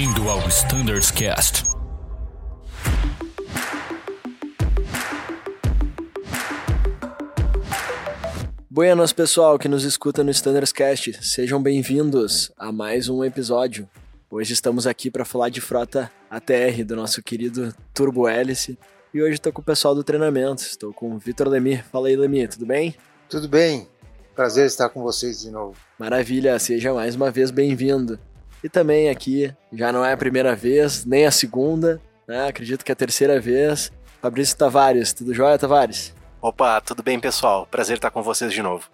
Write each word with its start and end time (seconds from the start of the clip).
Bem-vindo 0.00 0.30
ao 0.30 0.48
Standards 0.48 1.10
Cast. 1.10 1.62
Buenas, 8.70 9.12
pessoal 9.12 9.58
que 9.58 9.68
nos 9.68 9.84
escuta 9.84 10.24
no 10.24 10.30
Standards 10.30 10.72
Cast. 10.72 11.22
Sejam 11.22 11.62
bem-vindos 11.62 12.50
a 12.56 12.72
mais 12.72 13.10
um 13.10 13.22
episódio. 13.22 13.86
Hoje 14.30 14.54
estamos 14.54 14.86
aqui 14.86 15.10
para 15.10 15.26
falar 15.26 15.50
de 15.50 15.60
frota 15.60 16.10
ATR 16.30 16.82
do 16.82 16.96
nosso 16.96 17.22
querido 17.22 17.74
Turbo 17.92 18.26
Hélice. 18.26 18.78
E 19.12 19.22
hoje 19.22 19.34
estou 19.34 19.52
com 19.52 19.60
o 19.60 19.64
pessoal 19.64 19.94
do 19.94 20.02
treinamento. 20.02 20.62
Estou 20.62 20.94
com 20.94 21.14
o 21.14 21.18
Vitor 21.18 21.46
Lemir. 21.46 21.84
Fala 21.92 22.08
aí, 22.08 22.16
Lemir, 22.16 22.48
tudo 22.48 22.64
bem? 22.64 22.96
Tudo 23.28 23.46
bem. 23.46 23.86
Prazer 24.34 24.64
estar 24.64 24.88
com 24.88 25.02
vocês 25.02 25.42
de 25.42 25.50
novo. 25.50 25.76
Maravilha, 25.98 26.58
seja 26.58 26.94
mais 26.94 27.14
uma 27.14 27.30
vez 27.30 27.50
bem-vindo. 27.50 28.18
E 28.62 28.68
também 28.68 29.08
aqui, 29.08 29.54
já 29.72 29.90
não 29.90 30.04
é 30.04 30.12
a 30.12 30.16
primeira 30.16 30.54
vez, 30.54 31.06
nem 31.06 31.24
a 31.24 31.30
segunda, 31.30 31.98
né? 32.28 32.48
acredito 32.48 32.84
que 32.84 32.92
é 32.92 32.94
a 32.94 32.96
terceira 32.96 33.40
vez. 33.40 33.90
Fabrício 34.20 34.54
Tavares, 34.54 35.14
tudo 35.14 35.32
jóia, 35.32 35.58
Tavares? 35.58 36.14
Opa, 36.42 36.78
tudo 36.82 37.02
bem, 37.02 37.18
pessoal? 37.18 37.66
Prazer 37.70 37.96
estar 37.96 38.10
com 38.10 38.22
vocês 38.22 38.52
de 38.52 38.62
novo. 38.62 38.90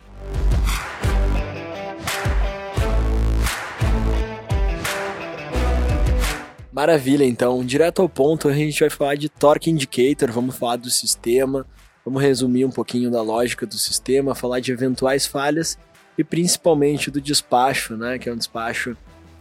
Maravilha, 6.72 7.24
então, 7.24 7.64
direto 7.64 8.02
ao 8.02 8.08
ponto, 8.08 8.48
a 8.48 8.52
gente 8.52 8.78
vai 8.78 8.90
falar 8.90 9.16
de 9.16 9.28
Torque 9.28 9.70
Indicator, 9.70 10.30
vamos 10.30 10.56
falar 10.56 10.76
do 10.76 10.90
sistema, 10.90 11.66
vamos 12.04 12.22
resumir 12.22 12.64
um 12.64 12.70
pouquinho 12.70 13.10
da 13.10 13.22
lógica 13.22 13.66
do 13.66 13.78
sistema, 13.78 14.34
falar 14.34 14.60
de 14.60 14.70
eventuais 14.70 15.26
falhas 15.26 15.76
e 16.16 16.22
principalmente 16.22 17.10
do 17.10 17.20
despacho, 17.20 17.96
né, 17.96 18.18
que 18.18 18.28
é 18.28 18.32
um 18.32 18.36
despacho 18.36 18.96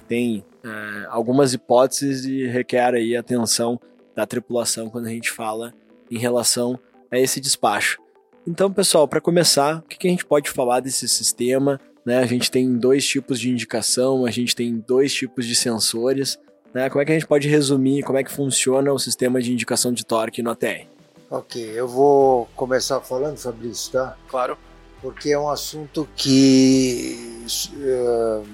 tem 0.08 0.44
é, 0.64 1.06
algumas 1.10 1.54
hipóteses 1.54 2.26
e 2.26 2.46
requer 2.48 2.94
aí 2.94 3.16
atenção 3.16 3.80
da 4.16 4.26
tripulação 4.26 4.90
quando 4.90 5.08
a 5.08 5.10
gente 5.10 5.32
fala 5.32 5.74
em 6.10 6.18
relação 6.18 6.80
a 7.12 7.20
esse 7.20 7.40
despacho. 7.40 8.00
Então, 8.48 8.72
pessoal, 8.72 9.08
para 9.08 9.20
começar, 9.20 9.80
o 9.80 9.82
que 9.84 10.08
a 10.08 10.12
gente 10.12 10.26
pode 10.26 10.50
falar 10.50 10.80
desse 10.80 11.10
sistema? 11.10 11.80
Né? 12.06 12.20
A 12.20 12.26
gente 12.26 12.52
tem 12.52 12.78
dois 12.78 13.06
tipos 13.06 13.40
de 13.40 13.50
indicação, 13.50 14.26
a 14.26 14.32
gente 14.32 14.56
tem 14.56 14.78
dois 14.88 15.14
tipos 15.14 15.46
de 15.46 15.56
sensores. 15.56 16.38
Né? 16.74 16.90
Como 16.90 17.02
é 17.02 17.06
que 17.06 17.12
a 17.12 17.16
gente 17.16 17.28
pode 17.28 17.48
resumir 17.48 18.04
como 18.04 18.20
é 18.20 18.24
que 18.24 18.32
funciona 18.32 18.94
o 18.94 19.00
sistema 19.00 19.42
de 19.42 19.52
indicação 19.52 19.92
de 19.92 20.06
torque 20.06 20.44
no 20.44 20.52
ATR? 20.52 20.88
Ok, 21.30 21.62
eu 21.74 21.88
vou 21.88 22.48
começar 22.56 23.02
falando, 23.02 23.38
Fabrício, 23.38 23.92
tá? 23.94 24.16
Claro. 24.28 24.58
Porque 25.02 25.32
é 25.32 25.40
um 25.40 25.50
assunto 25.50 26.08
que 26.16 27.46
uh, 27.74 28.48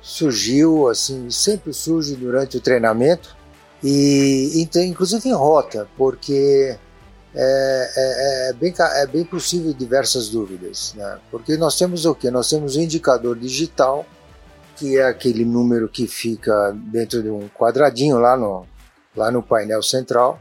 surgiu, 0.00 0.88
assim, 0.88 1.30
sempre 1.30 1.72
surge 1.72 2.14
durante 2.14 2.56
o 2.56 2.60
treinamento 2.60 3.36
e 3.82 4.60
então, 4.60 4.82
inclusive 4.82 5.28
em 5.28 5.34
rota, 5.34 5.88
porque 5.96 6.76
é, 7.34 7.90
é, 7.96 8.50
é, 8.50 8.52
bem, 8.52 8.74
é 8.76 9.06
bem 9.06 9.24
possível 9.24 9.72
diversas 9.72 10.28
dúvidas, 10.28 10.94
né? 10.96 11.18
Porque 11.30 11.56
nós 11.56 11.76
temos 11.76 12.04
o 12.04 12.14
que? 12.14 12.30
Nós 12.30 12.48
temos 12.48 12.74
o 12.74 12.78
um 12.78 12.82
indicador 12.82 13.38
digital, 13.38 14.04
que 14.76 14.98
é 14.98 15.04
aquele 15.04 15.44
número 15.44 15.88
que 15.88 16.06
fica 16.06 16.72
dentro 16.90 17.22
de 17.22 17.30
um 17.30 17.48
quadradinho 17.48 18.18
lá 18.18 18.36
no, 18.36 18.66
lá 19.16 19.30
no 19.30 19.42
painel 19.42 19.82
central, 19.82 20.40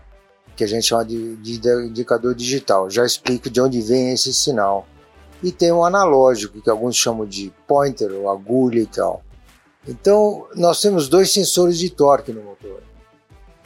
que 0.56 0.64
a 0.64 0.68
gente 0.68 0.88
chama 0.88 1.06
de, 1.06 1.36
de 1.36 1.60
indicador 1.86 2.34
digital. 2.34 2.90
Já 2.90 3.06
explico 3.06 3.50
de 3.50 3.62
onde 3.62 3.82
vem 3.82 4.14
esse 4.14 4.34
sinal. 4.34 4.88
E 5.44 5.52
tem 5.52 5.72
o 5.72 5.86
analógico, 5.86 6.60
que 6.60 6.70
alguns 6.70 6.96
chamam 6.96 7.28
de 7.28 7.54
pointer 7.68 8.12
ou 8.12 8.28
agulha 8.28 8.80
e 8.80 8.88
tal. 8.88 9.22
Então, 9.88 10.48
nós 10.56 10.82
temos 10.82 11.08
dois 11.08 11.32
sensores 11.32 11.78
de 11.78 11.90
torque 11.90 12.34
no 12.34 12.44
motor 12.44 12.82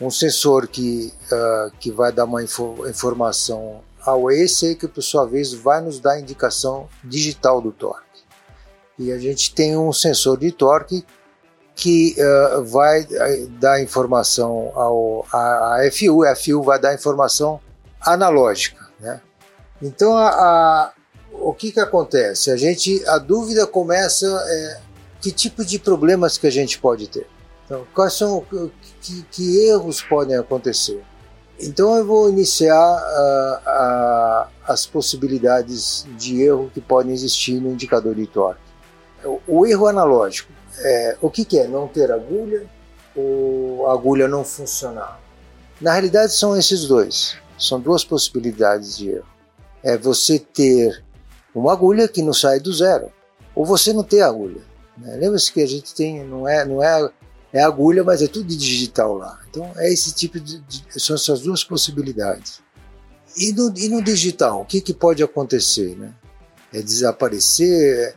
um 0.02 0.10
sensor 0.10 0.68
que, 0.68 1.14
uh, 1.32 1.72
que 1.80 1.92
vai 1.92 2.12
dar 2.12 2.26
uma 2.26 2.44
info 2.44 2.88
informação 2.90 3.82
ao 4.04 4.32
EC, 4.32 4.76
que 4.76 4.88
por 4.88 5.04
sua 5.04 5.28
vez 5.28 5.54
vai 5.54 5.80
nos 5.80 6.00
dar 6.00 6.14
a 6.14 6.20
indicação 6.20 6.90
digital 7.04 7.62
do 7.62 7.72
torque. 7.72 8.24
E 8.98 9.12
a 9.12 9.20
gente 9.20 9.54
tem 9.54 9.78
um 9.78 9.94
sensor 9.94 10.40
de 10.40 10.52
torque 10.52 11.06
que 11.76 12.16
uh, 12.18 12.64
vai 12.66 13.08
eh, 13.10 13.46
dar 13.60 13.82
informação 13.82 14.72
ao 14.76 15.26
a, 15.32 15.86
a, 15.88 15.92
FU, 15.92 16.24
a 16.24 16.36
FU 16.36 16.62
vai 16.62 16.80
dar 16.80 16.94
informação 16.94 17.62
analógica, 18.02 18.90
né? 19.00 19.22
Então 19.82 20.18
a, 20.18 20.30
a, 20.30 20.94
o 21.32 21.54
que 21.54 21.72
que 21.72 21.80
acontece? 21.80 22.52
A 22.52 22.58
gente 22.58 23.04
a 23.08 23.18
dúvida 23.18 23.66
começa 23.66 24.28
é, 24.28 24.80
que 25.22 25.32
tipo 25.32 25.64
de 25.64 25.78
problemas 25.78 26.38
que 26.38 26.48
a 26.48 26.52
gente 26.52 26.80
pode 26.80 27.08
ter. 27.08 27.28
Então, 27.66 27.86
quais 27.94 28.14
são 28.14 28.44
que, 29.02 29.24
que 29.32 29.68
erros 29.68 30.02
podem 30.02 30.36
acontecer? 30.36 31.02
Então 31.64 31.96
eu 31.96 32.06
vou 32.06 32.30
iniciar 32.30 32.76
uh, 32.76 34.52
as 34.68 34.86
possibilidades 34.86 36.08
de 36.18 36.42
erro 36.42 36.72
que 36.74 36.82
podem 36.82 37.14
existir 37.14 37.62
no 37.62 37.72
indicador 37.72 38.16
de 38.16 38.26
torque. 38.26 38.60
O, 39.24 39.40
o 39.48 39.66
erro 39.68 39.88
analógico, 39.88 40.52
é, 40.80 41.18
o 41.22 41.30
que, 41.30 41.46
que, 41.46 41.60
é? 41.60 41.68
Não 41.68 41.88
ter 41.88 42.12
agulha 42.12 42.66
ou 43.16 43.88
a 43.88 43.94
agulha 43.94 44.28
não 44.28 44.44
funcionar? 44.44 45.20
Na 45.80 45.92
realidade 45.94 46.34
são 46.34 46.58
esses 46.58 46.88
dois, 46.88 47.38
são 47.60 47.80
duas 47.80 48.04
possibilidades 48.04 48.98
de 48.98 49.12
erro. 49.12 49.28
É 49.84 49.96
você 49.98 50.40
ter 50.40 51.04
uma 51.54 51.74
agulha 51.74 52.08
que 52.08 52.24
não 52.24 52.34
sai 52.34 52.60
do 52.60 52.74
zero, 52.74 53.12
ou 53.54 53.66
você 53.66 53.94
não 53.94 54.04
ter 54.04 54.22
agulha. 54.22 54.62
Né? 55.02 55.16
Lembra-se 55.16 55.52
que 55.52 55.62
a 55.62 55.68
gente 55.68 55.94
tem, 55.94 56.24
não 56.24 56.48
é, 56.48 56.66
não 56.66 56.84
é 56.84 57.10
é 57.54 57.62
agulha, 57.62 58.04
mas 58.04 58.22
é 58.22 58.28
tudo 58.28 58.46
digital 58.46 59.16
lá. 59.18 59.40
Então 59.50 59.70
é 59.76 59.92
esse 59.92 60.14
tipo 60.14 60.40
de, 60.40 60.60
de 60.62 60.86
são 60.98 61.16
essas 61.16 61.42
duas 61.42 61.64
possibilidades. 61.64 62.62
E 63.38 63.52
no, 63.52 63.74
e 63.78 63.90
no 63.90 64.02
digital, 64.02 64.62
o 64.62 64.66
que, 64.66 64.82
que 64.82 64.94
pode 64.94 65.22
acontecer, 65.24 65.96
né? 65.98 66.14
É 66.74 66.82
desaparecer. 66.82 68.16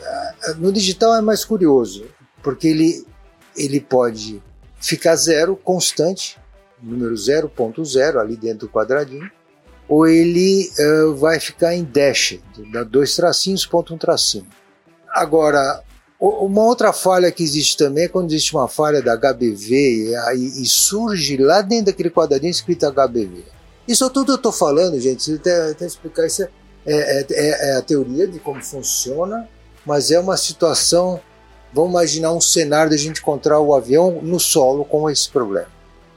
É, 0.00 0.54
no 0.54 0.72
digital 0.72 1.14
é 1.14 1.20
mais 1.20 1.44
curioso, 1.44 2.06
porque 2.42 2.68
ele 2.68 3.06
ele 3.56 3.80
pode 3.80 4.42
ficar 4.80 5.16
zero 5.16 5.56
constante, 5.56 6.38
número 6.80 7.14
0.0 7.14 8.18
ali 8.18 8.36
dentro 8.36 8.66
do 8.66 8.72
quadradinho, 8.72 9.30
ou 9.86 10.06
ele 10.06 10.70
uh, 10.78 11.14
vai 11.16 11.38
ficar 11.40 11.74
em 11.74 11.84
dash, 11.84 12.38
dá 12.72 12.84
dois 12.84 13.14
tracinhos, 13.16 13.66
ponto 13.66 13.92
um 13.92 13.98
tracinho. 13.98 14.46
Agora, 15.08 15.82
uma 16.20 16.64
outra 16.64 16.92
falha 16.92 17.32
que 17.32 17.42
existe 17.42 17.78
também 17.78 18.04
é 18.04 18.08
quando 18.08 18.30
existe 18.30 18.54
uma 18.54 18.68
falha 18.68 19.00
da 19.00 19.16
HBV 19.16 20.12
e, 20.34 20.62
e 20.62 20.66
surge 20.66 21.38
lá 21.38 21.62
dentro 21.62 21.86
daquele 21.86 22.10
quadradinho 22.10 22.50
escrito 22.50 22.90
HBV. 22.90 23.42
Isso 23.88 24.08
tudo 24.10 24.32
eu 24.32 24.36
estou 24.36 24.52
falando, 24.52 25.00
gente, 25.00 25.32
até, 25.32 25.70
até 25.70 25.86
explicar 25.86 26.26
isso 26.26 26.42
é, 26.42 26.48
é, 26.86 27.26
é, 27.30 27.70
é, 27.70 27.76
a 27.76 27.82
teoria 27.82 28.26
de 28.26 28.38
como 28.38 28.62
funciona, 28.62 29.48
mas 29.84 30.10
é 30.10 30.20
uma 30.20 30.36
situação. 30.36 31.20
Vamos 31.72 31.90
imaginar 31.90 32.32
um 32.32 32.40
cenário 32.40 32.90
de 32.90 32.96
a 32.96 32.98
gente 32.98 33.20
encontrar 33.20 33.58
o 33.60 33.74
avião 33.74 34.20
no 34.22 34.38
solo 34.38 34.84
com 34.84 35.08
esse 35.08 35.30
problema. 35.30 35.68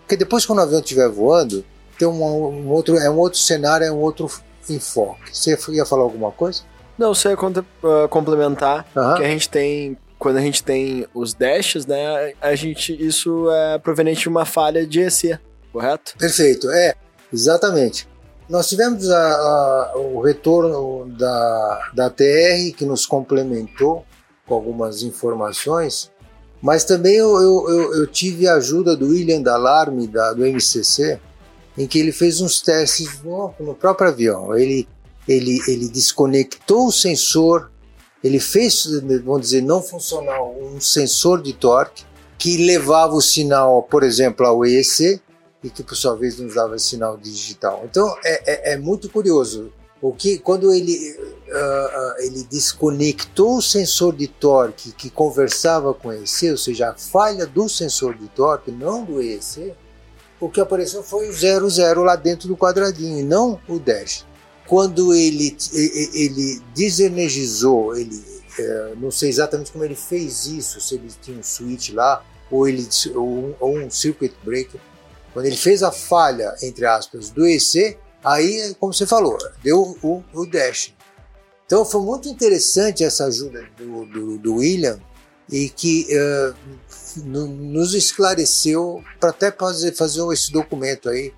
Porque 0.01 0.17
depois, 0.17 0.45
quando 0.45 0.59
o 0.59 0.61
avião 0.63 0.81
estiver 0.81 1.07
voando, 1.09 1.63
tem 1.97 2.07
um, 2.07 2.23
um 2.23 2.69
outro, 2.69 2.97
é 2.97 3.09
um 3.09 3.17
outro 3.17 3.39
cenário, 3.39 3.85
é 3.85 3.91
um 3.91 3.99
outro 3.99 4.29
enfoque. 4.69 5.31
Você 5.31 5.57
ia 5.69 5.85
falar 5.85 6.03
alguma 6.03 6.31
coisa? 6.31 6.63
Não, 6.97 7.13
só 7.13 7.29
ia 7.29 7.35
uh, 7.35 8.07
complementar 8.09 8.85
uhum. 8.95 9.15
que 9.15 9.23
a 9.23 9.27
gente 9.27 9.49
tem 9.49 9.97
quando 10.23 10.37
a 10.37 10.41
gente 10.41 10.63
tem 10.63 11.05
os 11.13 11.33
dashes, 11.33 11.85
né, 11.85 12.33
a 12.39 12.55
gente 12.55 12.93
isso 12.93 13.51
é 13.51 13.77
proveniente 13.77 14.21
de 14.21 14.29
uma 14.29 14.45
falha 14.45 14.87
de 14.87 15.01
EC, 15.01 15.37
correto? 15.69 16.15
Perfeito, 16.17 16.71
é, 16.71 16.95
exatamente. 17.31 18.07
Nós 18.47 18.69
tivemos 18.69 19.09
a, 19.09 19.17
a, 19.17 19.97
o 19.97 20.21
retorno 20.21 21.09
da, 21.17 21.91
da 21.93 22.09
TR 22.09 22.73
que 22.77 22.85
nos 22.85 23.05
complementou 23.05 24.05
com 24.47 24.53
algumas 24.55 25.01
informações, 25.01 26.09
mas 26.61 26.85
também 26.85 27.15
eu, 27.15 27.35
eu, 27.41 27.69
eu, 27.69 27.93
eu 27.95 28.07
tive 28.07 28.47
a 28.47 28.53
ajuda 28.53 28.95
do 28.95 29.07
William 29.07 29.41
Dalarme, 29.41 30.07
da, 30.07 30.31
do 30.31 30.45
MCC, 30.45 31.19
em 31.77 31.85
que 31.85 31.99
ele 31.99 32.13
fez 32.13 32.39
uns 32.39 32.61
testes 32.61 33.21
no, 33.21 33.53
no 33.59 33.75
próprio 33.75 34.07
avião. 34.07 34.55
Ele 34.55 34.87
ele, 35.27 35.61
ele 35.67 35.87
desconectou 35.87 36.87
o 36.87 36.91
sensor, 36.91 37.71
ele 38.23 38.39
fez, 38.39 38.85
vamos 39.23 39.41
dizer, 39.41 39.61
não 39.61 39.81
funcional, 39.81 40.55
um 40.59 40.79
sensor 40.79 41.41
de 41.41 41.53
torque 41.53 42.03
que 42.37 42.57
levava 42.57 43.13
o 43.13 43.21
sinal, 43.21 43.83
por 43.83 44.03
exemplo, 44.03 44.45
ao 44.45 44.65
EEC 44.65 45.21
e 45.63 45.69
que 45.69 45.83
por 45.83 45.95
sua 45.95 46.15
vez 46.15 46.39
nos 46.39 46.55
dava 46.55 46.77
sinal 46.77 47.17
digital. 47.17 47.83
Então 47.89 48.13
é, 48.23 48.71
é, 48.71 48.73
é 48.73 48.77
muito 48.77 49.09
curioso. 49.09 49.71
O 50.01 50.11
que 50.11 50.37
quando 50.37 50.73
ele 50.73 50.97
uh, 51.47 52.19
ele 52.19 52.43
desconectou 52.43 53.57
o 53.57 53.61
sensor 53.61 54.13
de 54.13 54.27
torque 54.27 54.91
que 54.91 55.09
conversava 55.09 55.93
com 55.93 56.09
o 56.09 56.13
EEC, 56.13 56.51
ou 56.51 56.57
seja, 56.57 56.89
a 56.89 56.93
falha 56.93 57.45
do 57.45 57.69
sensor 57.69 58.13
de 58.17 58.27
torque, 58.27 58.69
não 58.69 59.05
do 59.05 59.21
EEC, 59.21 59.73
o 60.41 60.49
que 60.49 60.59
apareceu 60.59 61.01
foi 61.01 61.29
o 61.29 61.33
00 61.33 62.03
lá 62.03 62.17
dentro 62.17 62.49
do 62.49 62.57
quadradinho, 62.57 63.19
e 63.19 63.23
não 63.23 63.57
o 63.69 63.79
dash 63.79 64.25
quando 64.73 65.13
ele, 65.13 65.55
ele 65.71 66.59
desenergizou, 66.73 67.95
ele, 67.95 68.19
é, 68.57 68.93
não 68.97 69.11
sei 69.11 69.29
exatamente 69.29 69.71
como 69.71 69.83
ele 69.83 69.93
fez 69.93 70.47
isso, 70.47 70.81
se 70.81 70.95
ele 70.95 71.11
tinha 71.21 71.37
um 71.37 71.43
switch 71.43 71.91
lá, 71.91 72.25
ou, 72.49 72.67
ele, 72.67 72.89
ou, 73.13 73.55
ou 73.59 73.77
um 73.77 73.91
circuit 73.91 74.33
breaker, 74.43 74.81
quando 75.31 75.45
ele 75.45 75.55
fez 75.55 75.83
a 75.83 75.91
falha, 75.91 76.55
entre 76.63 76.87
aspas, 76.87 77.29
do 77.29 77.45
EC, 77.45 77.99
aí, 78.23 78.73
como 78.79 78.91
você 78.91 79.05
falou, 79.05 79.37
deu 79.61 79.95
o, 80.01 80.23
o 80.33 80.43
dash. 80.47 80.91
Então 81.67 81.85
foi 81.85 82.01
muito 82.01 82.27
interessante 82.27 83.03
essa 83.03 83.25
ajuda 83.25 83.63
do, 83.77 84.05
do, 84.07 84.37
do 84.39 84.55
William 84.55 84.99
e 85.51 85.69
que 85.69 86.07
uh, 86.17 86.55
no, 87.23 87.45
nos 87.45 87.93
esclareceu 87.93 89.03
para 89.19 89.29
até 89.29 89.51
fazer, 89.51 89.91
fazer 89.93 90.27
esse 90.33 90.51
documento 90.51 91.09
aí 91.09 91.31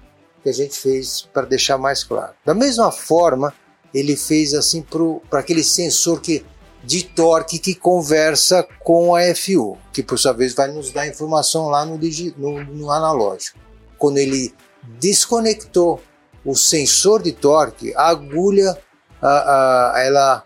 que 0.45 0.49
a 0.49 0.53
gente 0.53 0.77
fez 0.77 1.27
para 1.33 1.47
deixar 1.47 1.75
mais 1.75 2.03
claro. 2.03 2.33
Da 2.45 2.53
mesma 2.53 2.91
forma, 2.91 3.51
ele 3.91 4.15
fez 4.15 4.53
assim 4.53 4.85
para 5.27 5.39
aquele 5.39 5.63
sensor 5.63 6.21
que 6.21 6.45
de 6.83 7.03
torque 7.03 7.57
que 7.57 7.73
conversa 7.73 8.61
com 8.83 9.15
a 9.15 9.21
FU, 9.33 9.75
que 9.91 10.03
por 10.03 10.19
sua 10.19 10.33
vez 10.33 10.53
vai 10.53 10.71
nos 10.71 10.91
dar 10.91 11.07
informação 11.07 11.67
lá 11.67 11.83
no, 11.83 11.97
no, 12.37 12.63
no 12.63 12.91
analógico. 12.91 13.57
Quando 13.97 14.19
ele 14.19 14.53
desconectou 14.99 15.99
o 16.45 16.55
sensor 16.55 17.23
de 17.23 17.31
torque, 17.31 17.91
a 17.95 18.09
agulha 18.09 18.77
a, 19.19 19.95
a, 19.95 19.99
ela, 20.03 20.43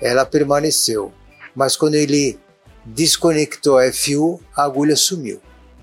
ela 0.00 0.24
permaneceu. 0.24 1.12
Mas 1.56 1.76
quando 1.76 1.96
ele 1.96 2.38
desconectou 2.84 3.78
a 3.78 3.92
FU, 3.92 4.40
a 4.56 4.62
agulha 4.62 4.94
sumiu. 4.94 5.40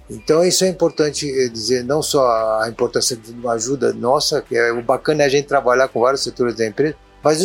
Então 0.10 0.44
isso 0.44 0.64
é 0.64 0.70
importante 0.70 1.30
eh, 1.30 1.50
dizer, 1.50 1.84
não 1.84 2.02
só 2.02 2.62
a 2.62 2.70
importância 2.70 3.16
de 3.16 3.32
uma 3.32 3.54
ajuda 3.54 3.92
nossa, 3.94 4.42
que 4.42 4.56
é 4.56 4.72
o 4.72 4.82
bacana 4.82 5.24
é 5.24 5.26
a 5.26 5.30
gente 5.30 5.48
trabalhar 5.48 5.88
com 5.90 6.00
vários 6.00 6.24
setores 6.24 6.56
da 6.56 6.66
empresa, 6.66 6.96
mas 7.24 7.40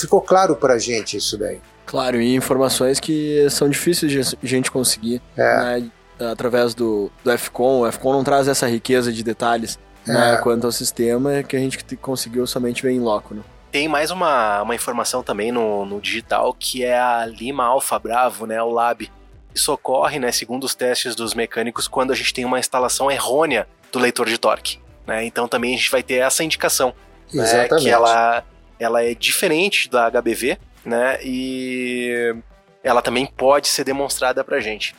ficou 0.00 0.20
claro 0.20 0.56
para 0.56 0.74
a 0.74 0.78
gente 0.78 1.16
isso 1.16 1.38
daí. 1.38 1.60
Claro, 1.86 2.20
e 2.20 2.34
informações 2.34 3.00
que 3.00 3.48
são 3.50 3.68
difíceis 3.68 4.12
de 4.12 4.20
a 4.20 4.46
gente 4.46 4.70
conseguir 4.70 5.20
é. 5.36 5.80
né, 5.80 5.90
através 6.30 6.74
do, 6.74 7.10
do 7.24 7.36
FCON. 7.36 7.80
O 7.80 7.92
FCON 7.92 8.12
não 8.12 8.24
traz 8.24 8.46
essa 8.46 8.66
riqueza 8.68 9.12
de 9.12 9.22
detalhes 9.22 9.78
é. 10.06 10.12
né, 10.12 10.36
quanto 10.38 10.66
ao 10.66 10.72
sistema 10.72 11.42
que 11.42 11.56
a 11.56 11.58
gente 11.58 11.78
conseguiu 11.96 12.46
somente 12.46 12.82
ver 12.82 12.92
em 12.92 13.00
loco. 13.00 13.34
Né? 13.34 13.42
Tem 13.72 13.88
mais 13.88 14.10
uma, 14.10 14.62
uma 14.62 14.74
informação 14.74 15.22
também 15.22 15.52
no, 15.52 15.84
no 15.84 16.00
digital 16.00 16.54
que 16.54 16.84
é 16.84 16.98
a 16.98 17.26
Lima 17.26 17.64
Alfa 17.64 17.98
Bravo, 17.98 18.46
né, 18.46 18.62
o 18.62 18.70
Lab. 18.70 19.10
Isso 19.54 19.72
ocorre, 19.72 20.18
né, 20.18 20.30
segundo 20.32 20.64
os 20.64 20.74
testes 20.74 21.14
dos 21.14 21.34
mecânicos, 21.34 21.88
quando 21.88 22.12
a 22.12 22.14
gente 22.14 22.32
tem 22.32 22.44
uma 22.44 22.58
instalação 22.58 23.10
errônea 23.10 23.68
do 23.90 23.98
leitor 23.98 24.28
de 24.28 24.38
torque. 24.38 24.78
Né? 25.06 25.24
Então 25.24 25.48
também 25.48 25.74
a 25.74 25.76
gente 25.76 25.90
vai 25.90 26.02
ter 26.02 26.16
essa 26.16 26.44
indicação. 26.44 26.94
Né, 27.32 27.68
que 27.68 27.88
ela, 27.88 28.44
ela 28.78 29.04
é 29.04 29.14
diferente 29.14 29.88
da 29.88 30.10
HBV, 30.10 30.58
né? 30.84 31.18
E 31.22 32.34
ela 32.82 33.00
também 33.00 33.24
pode 33.24 33.68
ser 33.68 33.84
demonstrada 33.84 34.42
pra 34.42 34.58
gente. 34.58 34.96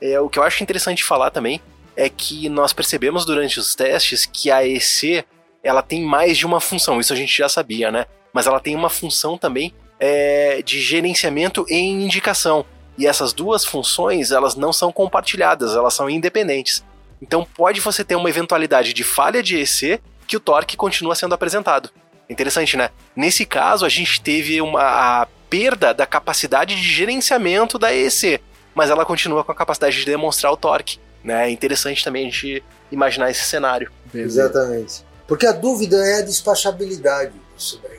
É, 0.00 0.18
o 0.20 0.28
que 0.28 0.38
eu 0.38 0.42
acho 0.42 0.62
interessante 0.62 1.04
falar 1.04 1.30
também 1.30 1.60
é 1.96 2.08
que 2.08 2.48
nós 2.48 2.72
percebemos 2.72 3.24
durante 3.24 3.58
os 3.58 3.74
testes 3.74 4.24
que 4.26 4.50
a 4.50 4.66
EC 4.66 5.24
ela 5.62 5.82
tem 5.82 6.02
mais 6.02 6.38
de 6.38 6.46
uma 6.46 6.60
função, 6.60 7.00
isso 7.00 7.12
a 7.12 7.16
gente 7.16 7.36
já 7.36 7.48
sabia, 7.48 7.90
né? 7.90 8.06
Mas 8.32 8.46
ela 8.46 8.60
tem 8.60 8.74
uma 8.74 8.88
função 8.88 9.36
também 9.36 9.74
é, 9.98 10.62
de 10.62 10.80
gerenciamento 10.80 11.66
e 11.68 11.76
indicação. 11.76 12.64
E 12.98 13.06
essas 13.06 13.32
duas 13.32 13.64
funções, 13.64 14.32
elas 14.32 14.56
não 14.56 14.72
são 14.72 14.92
compartilhadas, 14.92 15.74
elas 15.74 15.94
são 15.94 16.10
independentes. 16.10 16.84
Então 17.22 17.46
pode 17.56 17.80
você 17.80 18.04
ter 18.04 18.16
uma 18.16 18.28
eventualidade 18.28 18.92
de 18.92 19.04
falha 19.04 19.42
de 19.42 19.56
EC 19.56 20.00
que 20.26 20.36
o 20.36 20.40
torque 20.40 20.76
continua 20.76 21.14
sendo 21.14 21.34
apresentado. 21.34 21.90
Interessante, 22.28 22.76
né? 22.76 22.90
Nesse 23.16 23.46
caso, 23.46 23.86
a 23.86 23.88
gente 23.88 24.20
teve 24.20 24.60
uma 24.60 24.82
a 25.22 25.26
perda 25.48 25.94
da 25.94 26.04
capacidade 26.04 26.76
de 26.76 26.82
gerenciamento 26.82 27.78
da 27.78 27.94
EC, 27.94 28.40
mas 28.74 28.90
ela 28.90 29.04
continua 29.06 29.42
com 29.42 29.50
a 29.50 29.54
capacidade 29.54 29.96
de 29.96 30.04
demonstrar 30.04 30.52
o 30.52 30.56
torque. 30.56 30.98
Né? 31.24 31.46
É 31.46 31.50
interessante 31.50 32.04
também 32.04 32.26
a 32.26 32.30
gente 32.30 32.62
imaginar 32.92 33.30
esse 33.30 33.44
cenário. 33.44 33.90
Exatamente. 34.14 35.04
Porque 35.26 35.46
a 35.46 35.52
dúvida 35.52 35.96
é 35.96 36.18
a 36.18 36.22
despachabilidade 36.22 37.32
disso 37.56 37.80
daí. 37.82 37.98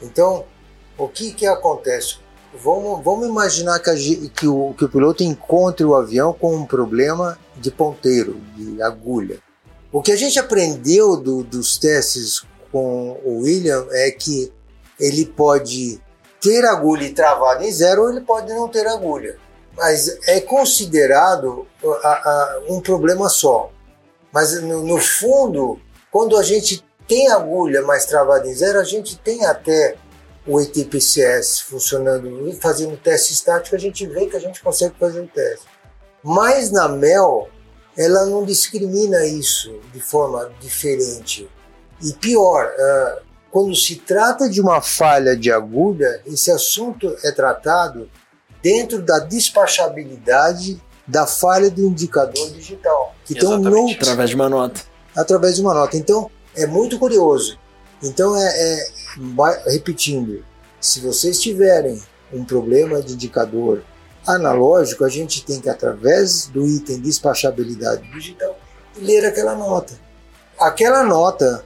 Então, 0.00 0.44
o 0.98 1.08
que, 1.08 1.32
que 1.32 1.46
acontece? 1.46 2.16
Vamos, 2.54 3.02
vamos 3.02 3.26
imaginar 3.26 3.78
que, 3.78 3.90
a, 3.90 3.94
que, 3.94 4.46
o, 4.46 4.74
que 4.74 4.84
o 4.84 4.88
piloto 4.88 5.22
encontre 5.22 5.86
o 5.86 5.94
avião 5.94 6.32
com 6.32 6.54
um 6.54 6.66
problema 6.66 7.38
de 7.56 7.70
ponteiro, 7.70 8.40
de 8.56 8.82
agulha. 8.82 9.38
O 9.90 10.02
que 10.02 10.12
a 10.12 10.16
gente 10.16 10.38
aprendeu 10.38 11.16
do, 11.16 11.42
dos 11.42 11.78
testes 11.78 12.44
com 12.70 13.18
o 13.24 13.42
William 13.42 13.86
é 13.90 14.10
que 14.10 14.52
ele 14.98 15.24
pode 15.24 16.00
ter 16.40 16.64
agulha 16.64 17.04
e 17.04 17.14
travada 17.14 17.64
em 17.64 17.72
zero 17.72 18.02
ou 18.02 18.10
ele 18.10 18.20
pode 18.20 18.52
não 18.52 18.68
ter 18.68 18.86
agulha. 18.86 19.38
Mas 19.76 20.18
é 20.26 20.40
considerado 20.40 21.66
a, 22.02 22.08
a, 22.08 22.62
um 22.68 22.80
problema 22.80 23.28
só. 23.28 23.70
Mas 24.32 24.60
no, 24.62 24.82
no 24.82 24.98
fundo, 24.98 25.78
quando 26.10 26.36
a 26.36 26.42
gente 26.42 26.84
tem 27.08 27.30
agulha 27.30 27.82
mais 27.82 28.06
travada 28.06 28.48
em 28.48 28.54
zero, 28.54 28.78
a 28.78 28.84
gente 28.84 29.18
tem 29.18 29.44
até 29.44 29.96
o 30.46 30.60
ETPCS 30.60 31.60
funcionando 31.60 32.48
e 32.48 32.54
fazendo 32.54 32.96
teste 32.96 33.32
estático, 33.32 33.76
a 33.76 33.78
gente 33.78 34.06
vê 34.06 34.26
que 34.26 34.36
a 34.36 34.40
gente 34.40 34.62
consegue 34.62 34.94
fazer 34.98 35.20
o 35.20 35.28
teste. 35.28 35.66
Mas 36.22 36.70
na 36.70 36.88
MEL, 36.88 37.48
ela 37.96 38.26
não 38.26 38.44
discrimina 38.44 39.24
isso 39.24 39.80
de 39.92 40.00
forma 40.00 40.50
diferente. 40.60 41.48
E 42.02 42.12
pior, 42.14 42.66
uh, 42.66 43.22
quando 43.50 43.74
se 43.76 43.96
trata 43.96 44.48
de 44.48 44.60
uma 44.60 44.80
falha 44.80 45.36
de 45.36 45.52
agulha, 45.52 46.20
esse 46.26 46.50
assunto 46.50 47.14
é 47.22 47.30
tratado 47.30 48.10
dentro 48.62 49.02
da 49.02 49.18
despachabilidade 49.18 50.80
da 51.06 51.26
falha 51.26 51.70
do 51.70 51.82
indicador 51.82 52.50
digital. 52.52 53.14
Então, 53.30 53.58
não 53.58 53.90
através 53.90 54.30
de 54.30 54.36
uma 54.36 54.48
nota. 54.48 54.80
Através 55.14 55.56
de 55.56 55.60
uma 55.60 55.74
nota. 55.74 55.96
Então, 55.96 56.30
é 56.56 56.66
muito 56.66 56.98
curioso. 56.98 57.58
Então, 58.02 58.36
é, 58.36 58.46
é 58.46 59.01
repetindo, 59.66 60.44
se 60.80 61.00
vocês 61.00 61.40
tiverem 61.40 62.02
um 62.32 62.44
problema 62.44 63.02
de 63.02 63.12
indicador 63.12 63.82
analógico, 64.26 65.04
a 65.04 65.08
gente 65.08 65.44
tem 65.44 65.60
que, 65.60 65.68
através 65.68 66.46
do 66.46 66.66
item 66.66 67.00
despachabilidade 67.00 68.10
digital, 68.12 68.58
ler 68.96 69.24
aquela 69.26 69.54
nota. 69.54 69.94
Aquela 70.58 71.02
nota 71.02 71.64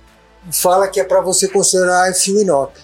fala 0.50 0.88
que 0.88 1.00
é 1.00 1.04
para 1.04 1.20
você 1.20 1.48
considerar 1.48 2.12
FIO 2.14 2.40
INOP. 2.40 2.78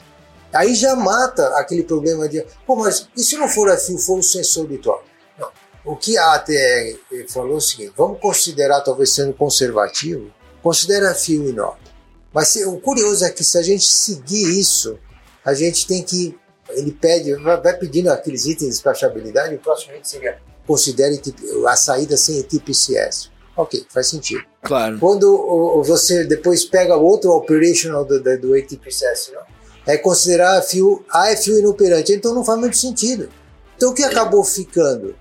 Aí 0.52 0.74
já 0.74 0.94
mata 0.94 1.46
aquele 1.58 1.82
problema 1.82 2.28
de, 2.28 2.44
pô, 2.66 2.76
mas 2.76 3.08
e 3.16 3.22
se 3.22 3.36
não 3.36 3.48
for 3.48 3.74
FIO, 3.78 3.98
for 3.98 4.18
o 4.18 4.22
sensor 4.22 4.68
de 4.68 4.78
torque? 4.78 5.08
Não. 5.38 5.48
O 5.84 5.96
que 5.96 6.18
a 6.18 6.34
ATR 6.34 6.98
falou 7.28 7.54
é 7.54 7.56
o 7.56 7.60
seguinte, 7.60 7.94
vamos 7.96 8.20
considerar, 8.20 8.82
talvez 8.82 9.14
sendo 9.14 9.32
conservativo, 9.32 10.30
considera 10.62 11.14
FIO 11.14 11.48
INOP. 11.48 11.81
Mas 12.32 12.56
o 12.56 12.78
curioso 12.78 13.24
é 13.24 13.30
que 13.30 13.44
se 13.44 13.58
a 13.58 13.62
gente 13.62 13.84
seguir 13.84 14.58
isso, 14.58 14.98
a 15.44 15.54
gente 15.54 15.86
tem 15.86 16.02
que, 16.02 16.38
ele 16.70 16.92
pede, 16.92 17.34
vai 17.34 17.76
pedindo 17.76 18.10
aqueles 18.10 18.44
itens 18.44 18.60
de 18.60 18.68
despachabilidade, 18.70 19.54
o 19.54 19.58
próximo 19.58 19.92
item 19.92 20.04
seria 20.04 20.38
considere 20.66 21.20
a 21.66 21.76
saída 21.76 22.16
sem 22.16 22.40
tipo 22.42 22.70
ICS. 22.70 23.30
Ok, 23.56 23.84
faz 23.90 24.08
sentido. 24.08 24.42
Claro. 24.62 24.98
Quando 24.98 25.82
você 25.84 26.24
depois 26.24 26.64
pega 26.64 26.96
outro 26.96 27.30
operational 27.32 28.04
do, 28.04 28.22
do, 28.22 28.40
do 28.40 28.48
não? 28.48 29.42
é 29.86 29.98
considerar 29.98 30.58
a 30.58 30.62
fio, 30.62 31.04
a 31.10 31.36
fio 31.36 31.58
inoperante. 31.58 32.12
Então 32.12 32.34
não 32.34 32.44
faz 32.44 32.58
muito 32.58 32.76
sentido. 32.76 33.28
Então 33.76 33.90
o 33.90 33.94
que 33.94 34.04
acabou 34.04 34.42
ficando? 34.42 35.14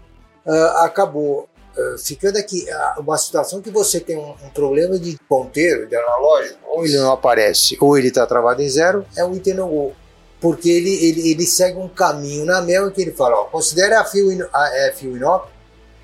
Uh, 0.46 0.78
acabou 0.78 1.50
uh, 1.78 1.98
ficando 1.98 2.38
aqui 2.38 2.66
uh, 2.70 3.02
uma 3.02 3.18
situação 3.18 3.62
que 3.62 3.70
você 3.70 4.00
tem 4.00 4.18
um, 4.18 4.32
um, 4.32 4.50
problema 4.54 4.98
de 4.98 5.18
ponteiro, 5.28 5.88
de 5.88 5.96
analógico, 5.96 6.60
ou 6.72 6.86
ele 6.86 6.98
não 6.98 7.12
aparece, 7.12 7.78
ou 7.80 7.98
ele 7.98 8.08
está 8.08 8.26
travado 8.26 8.62
em 8.62 8.70
zero, 8.70 9.06
é 9.18 9.24
um 9.24 9.36
item 9.36 9.56
no 9.56 9.68
go. 9.68 9.94
Porque 10.40 10.70
ele, 10.70 10.90
ele, 11.06 11.32
ele 11.32 11.46
segue 11.46 11.78
um 11.78 11.88
caminho 11.88 12.46
na 12.46 12.62
mel 12.62 12.88
em 12.88 12.92
que 12.92 13.02
ele 13.02 13.12
fala, 13.12 13.36
ó, 13.36 13.44
considere 13.44 13.94
a 13.94 14.04
fio, 14.04 14.50
a, 14.52 14.88
a 14.90 14.94
fio 14.94 15.16
inop, 15.16 15.48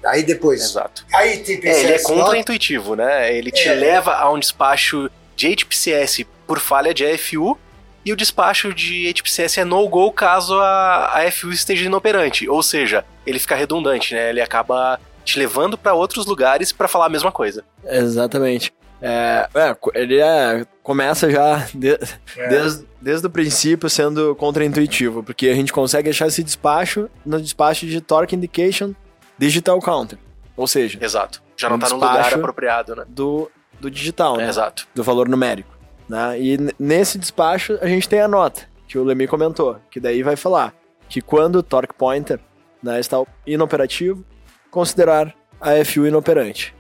Aí 0.06 0.24
depois. 0.24 0.62
Exato. 0.62 1.06
Aí 1.14 1.38
tipo, 1.40 1.68
é, 1.68 1.84
ele 1.84 1.94
é 1.94 2.00
contra-intuitivo, 2.00 2.96
né? 2.96 3.36
Ele 3.36 3.52
te 3.52 3.68
é. 3.68 3.74
leva 3.74 4.14
a 4.16 4.32
um 4.32 4.40
despacho 4.40 5.10
de 5.36 5.56
HPCS 5.56 6.26
por 6.46 6.60
falha 6.60 6.94
de 6.94 7.06
AFU 7.06 7.58
e 8.06 8.14
o 8.14 8.16
despacho 8.16 8.74
de 8.74 9.12
HPCS 9.14 9.58
é 9.58 9.66
no-go 9.66 10.12
caso 10.12 10.58
a, 10.60 11.20
a 11.20 11.32
FU 11.32 11.52
esteja 11.52 11.86
inoperante. 11.86 12.48
Ou 12.48 12.64
seja, 12.64 13.04
ele 13.26 13.40
fica 13.40 13.56
redundante, 13.56 14.14
né? 14.14 14.30
Ele 14.30 14.42
acaba 14.42 15.00
te 15.26 15.38
levando 15.38 15.78
para 15.78 15.94
outros 15.94 16.26
lugares 16.26 16.72
para 16.72 16.88
falar 16.88 17.08
a 17.08 17.10
mesma 17.10 17.32
coisa. 17.32 17.66
Exatamente. 17.84 18.74
É, 19.01 19.48
é, 19.54 19.77
ele 19.94 20.20
é, 20.20 20.66
começa 20.82 21.30
já 21.30 21.68
de, 21.74 21.94
é. 22.38 22.48
Desde, 22.50 22.86
desde 23.01 23.27
o 23.27 23.30
princípio 23.30 23.89
sendo 23.89 24.36
contra-intuitivo, 24.36 25.24
porque 25.24 25.48
a 25.48 25.54
gente 25.54 25.72
consegue 25.72 26.10
achar 26.10 26.27
esse 26.27 26.44
despacho 26.44 27.10
no 27.25 27.39
despacho 27.39 27.86
de 27.86 28.01
Torque 28.01 28.36
Indication 28.36 28.94
Digital 29.38 29.80
Counter. 29.80 30.18
Ou 30.56 30.68
seja, 30.68 30.98
exato. 31.01 31.42
Já 31.56 31.70
não 31.70 31.77
está 31.77 31.89
no 31.89 31.96
lugar 31.96 32.34
apropriado, 32.34 32.96
né? 32.96 33.04
Do, 33.08 33.51
do 33.80 33.92
digital, 33.92 34.38
né? 34.38 34.48
Exato. 34.48 34.88
Do 34.94 35.04
valor 35.04 35.30
numérico. 35.30 35.77
Né? 36.10 36.39
E 36.39 36.58
nesse 36.80 37.18
despacho 37.18 37.77
a 37.82 37.88
gente 37.88 38.10
tem 38.10 38.22
a 38.22 38.27
nota, 38.27 38.62
que 38.88 38.98
o 38.98 39.04
Lemi 39.04 39.27
comentou, 39.27 39.77
que 39.92 40.00
daí 40.00 40.24
vai 40.24 40.36
falar 40.36 40.74
que 41.10 41.22
quando 41.22 41.58
o 41.58 41.63
torque 41.63 41.94
pointer 41.94 42.39
né, 42.82 43.00
está 43.00 43.18
inoperativo, 43.46 44.25
considerar 44.72 45.34
a 45.60 45.84
FU 45.86 46.06
inoperante. 46.06 46.75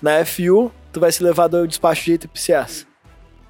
Na 0.00 0.24
FU, 0.24 0.70
tu 0.94 1.00
vai 1.00 1.10
ser 1.10 1.24
levado 1.24 1.56
ao 1.56 1.66
despacho 1.66 2.04
de 2.04 2.12
ITPCS, 2.12 2.86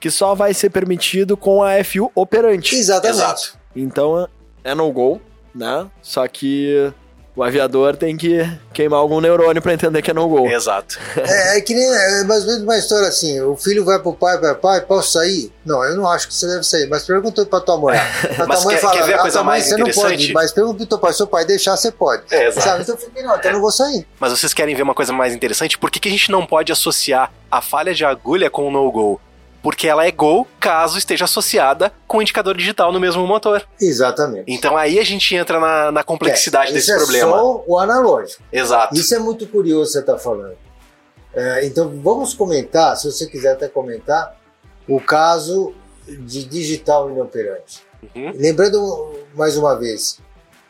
que 0.00 0.10
só 0.10 0.34
vai 0.34 0.54
ser 0.54 0.70
permitido 0.70 1.36
com 1.36 1.62
a 1.62 1.84
FU 1.84 2.10
operante. 2.14 2.74
Exatamente. 2.74 3.16
Exato. 3.18 3.58
Então 3.76 4.26
é 4.64 4.74
no 4.74 4.90
go, 4.90 5.20
né? 5.54 5.86
Só 6.00 6.26
que 6.26 6.90
o 7.36 7.42
aviador 7.42 7.96
tem 7.96 8.16
que 8.16 8.48
queimar 8.72 9.00
algum 9.00 9.20
neurônio 9.20 9.60
pra 9.60 9.72
entender 9.74 10.02
que 10.02 10.10
é 10.10 10.14
no 10.14 10.28
go. 10.28 10.46
Exato. 10.46 10.98
É, 11.16 11.58
é 11.58 11.60
que 11.60 11.74
nem 11.74 11.84
é 11.84 12.24
mais 12.24 12.42
ou 12.42 12.46
menos 12.48 12.62
uma 12.62 12.76
história 12.78 13.08
assim: 13.08 13.40
o 13.40 13.56
filho 13.56 13.84
vai 13.84 13.98
pro 13.98 14.12
pai, 14.12 14.38
vai, 14.38 14.54
pai, 14.54 14.80
posso 14.82 15.12
sair? 15.12 15.52
Não, 15.64 15.82
eu 15.84 15.96
não 15.96 16.08
acho 16.08 16.28
que 16.28 16.34
você 16.34 16.46
deve 16.46 16.62
sair, 16.64 16.88
mas 16.88 17.04
perguntou 17.04 17.44
pra 17.46 17.60
tua 17.60 17.76
mãe. 17.78 17.96
A 18.38 18.46
Mas 18.46 18.60
tua 18.62 18.72
mãe 18.72 18.76
quer- 18.80 18.90
quer 18.90 19.02
ver 19.06 19.14
a 19.14 19.16
"Ah, 19.16 19.20
coisa 19.20 19.38
tua 19.38 19.44
mãe, 19.44 19.54
mais 19.58 19.64
você 19.64 19.76
não 19.76 19.86
pode, 19.86 19.98
interessante?" 19.98 20.32
mas 20.32 20.52
pergunta 20.52 20.76
pro 20.76 20.86
teu 20.86 20.98
pai, 20.98 21.12
se 21.12 21.22
o 21.22 21.26
pai 21.26 21.44
deixar, 21.44 21.76
você 21.76 21.90
pode. 21.90 22.22
É, 22.30 22.48
exato. 22.48 22.66
Sabe? 22.68 22.82
Então 22.82 22.94
eu 22.94 23.00
fiquei, 23.00 23.22
não, 23.22 23.36
então 23.36 23.50
eu 23.50 23.54
não 23.54 23.60
vou 23.60 23.70
sair. 23.72 24.06
Mas 24.20 24.32
vocês 24.32 24.52
querem 24.54 24.74
ver 24.74 24.82
uma 24.82 24.94
coisa 24.94 25.12
mais 25.12 25.34
interessante? 25.34 25.78
Por 25.78 25.90
que, 25.90 25.98
que 26.00 26.08
a 26.08 26.12
gente 26.12 26.30
não 26.30 26.44
pode 26.46 26.70
associar 26.72 27.32
a 27.50 27.60
falha 27.62 27.94
de 27.94 28.04
agulha 28.04 28.50
com 28.50 28.68
o 28.68 28.70
no-go? 28.70 29.20
Porque 29.64 29.88
ela 29.88 30.06
é 30.06 30.10
go 30.10 30.46
caso 30.60 30.98
esteja 30.98 31.24
associada 31.24 31.90
com 32.06 32.18
o 32.18 32.22
indicador 32.22 32.54
digital 32.54 32.92
no 32.92 33.00
mesmo 33.00 33.26
motor. 33.26 33.66
Exatamente. 33.80 34.44
Então 34.46 34.76
aí 34.76 34.98
a 34.98 35.02
gente 35.02 35.34
entra 35.34 35.58
na, 35.58 35.90
na 35.90 36.04
complexidade 36.04 36.70
É, 36.70 36.74
desse 36.74 36.90
isso 36.90 36.98
problema. 36.98 37.30
É 37.30 37.40
só 37.40 37.64
o 37.66 37.78
analógico. 37.78 38.42
Exato. 38.52 38.94
Isso 38.94 39.14
é 39.14 39.18
muito 39.18 39.46
curioso 39.46 39.90
você 39.90 40.00
estar 40.00 40.18
falando. 40.18 40.58
É, 41.32 41.64
então 41.64 41.90
vamos 42.02 42.34
comentar, 42.34 42.94
se 42.98 43.10
você 43.10 43.26
quiser 43.26 43.52
até 43.52 43.66
comentar, 43.66 44.38
o 44.86 45.00
caso 45.00 45.72
de 46.06 46.44
digital 46.44 47.10
inoperante. 47.10 47.82
Uhum. 48.14 48.32
Lembrando 48.36 49.18
mais 49.34 49.56
uma 49.56 49.74
vez, 49.74 50.20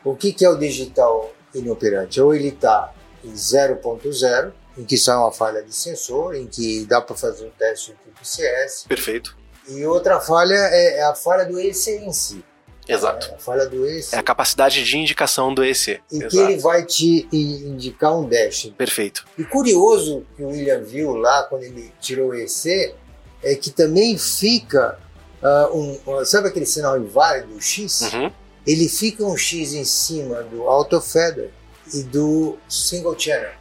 o 0.05 0.15
que, 0.15 0.31
que 0.31 0.45
é 0.45 0.49
o 0.49 0.55
digital 0.55 1.33
inoperante? 1.53 2.21
Ou 2.21 2.33
ele 2.33 2.47
está 2.47 2.93
em 3.25 3.33
0.0, 3.33 4.53
em 4.77 4.83
que 4.83 4.97
só 4.97 5.13
é 5.13 5.17
uma 5.17 5.31
falha 5.31 5.61
de 5.63 5.73
sensor, 5.73 6.35
em 6.35 6.47
que 6.47 6.85
dá 6.85 7.01
para 7.01 7.15
fazer 7.15 7.45
um 7.45 7.51
teste 7.51 7.91
de 7.91 7.97
TPCS, 7.97 8.85
Perfeito. 8.87 9.35
e 9.67 9.85
outra 9.85 10.19
falha 10.19 10.53
é, 10.55 10.97
é 10.97 11.03
a 11.03 11.15
falha 11.15 11.45
do 11.45 11.59
EC 11.59 11.87
em 11.87 12.11
si. 12.13 12.43
Exato. 12.87 13.31
É 13.31 13.35
a 13.35 13.37
falha 13.39 13.65
do 13.65 13.87
EC, 13.87 14.13
É 14.13 14.17
a 14.17 14.23
capacidade 14.23 14.83
de 14.83 14.97
indicação 14.97 15.53
do 15.53 15.63
EC. 15.63 16.01
que 16.07 16.17
Exato. 16.17 16.37
ele 16.37 16.57
vai 16.59 16.83
te 16.85 17.27
indicar 17.31 18.15
um 18.15 18.27
dash. 18.29 18.71
Perfeito. 18.77 19.25
E 19.37 19.43
curioso 19.43 20.23
que 20.35 20.43
o 20.43 20.49
William 20.49 20.81
viu 20.83 21.15
lá 21.15 21.43
quando 21.43 21.63
ele 21.63 21.91
tirou 21.99 22.29
o 22.29 22.35
EC 22.35 22.93
é 23.41 23.55
que 23.55 23.71
também 23.71 24.17
fica 24.17 24.99
ah, 25.41 25.69
um, 25.73 25.99
um- 26.05 26.25
sabe 26.25 26.47
aquele 26.49 26.65
sinal 26.65 26.97
inválido, 26.99 27.55
o 27.55 27.61
X? 27.61 28.01
Uhum. 28.13 28.31
Ele 28.67 28.87
fica 28.89 29.23
um 29.23 29.35
X 29.37 29.73
em 29.73 29.83
cima 29.85 30.41
do 30.43 30.63
auto 30.67 30.99
feather 31.01 31.49
e 31.93 32.01
do 32.03 32.57
single 32.69 33.17
channel. 33.17 33.51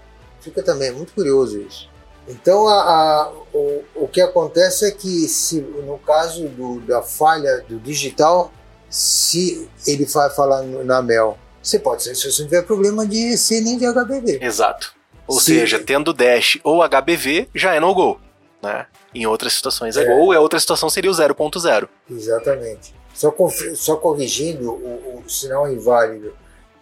Fica 0.44 0.62
também 0.62 0.92
muito 0.92 1.12
curioso 1.14 1.60
isso. 1.60 1.88
Então 2.28 2.68
a- 2.68 2.82
a- 2.82 3.32
o, 3.52 3.82
o 3.96 4.08
que 4.08 4.20
acontece 4.20 4.86
é 4.86 4.90
que 4.90 5.26
se 5.28 5.60
no 5.60 5.98
caso 5.98 6.48
do- 6.48 6.80
da 6.80 7.02
falha 7.02 7.64
do 7.68 7.78
digital, 7.78 8.52
se 8.88 9.68
ele 9.86 10.04
vai 10.06 10.30
falar 10.30 10.62
no- 10.62 10.84
na 10.84 11.02
Mel, 11.02 11.36
você 11.62 11.78
pode 11.78 12.02
ser 12.02 12.14
se 12.14 12.30
você 12.30 12.42
não 12.42 12.48
tiver 12.48 12.62
problema 12.62 13.06
de 13.06 13.32
EC 13.32 13.60
nem 13.60 13.76
de 13.78 13.86
HBV. 13.86 14.38
Exato. 14.42 14.94
Ou 15.26 15.38
Se- 15.40 15.46
seja, 15.58 15.78
tendo 15.78 16.12
dash 16.12 16.58
ou 16.62 16.82
HBV, 16.82 17.48
já 17.54 17.74
é 17.74 17.80
no-go. 17.80 18.20
Né? 18.62 18.86
Em 19.14 19.26
outras 19.26 19.52
situações 19.54 19.96
é, 19.96 20.02
É. 20.02 20.06
go, 20.06 20.32
e 20.32 20.36
a 20.36 20.40
outra 20.40 20.58
situação 20.58 20.88
seria 20.88 21.10
o 21.10 21.14
0.0. 21.14 21.88
Exatamente. 22.10 22.94
Só, 23.14 23.32
só 23.74 23.96
corrigindo, 23.96 24.70
o, 24.72 25.22
o 25.24 25.30
sinal 25.30 25.70
inválido 25.70 26.34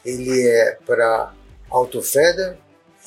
ele 0.05 0.47
é 0.49 0.79
para 0.87 1.33
auto 1.71 2.01
feather 2.03 2.57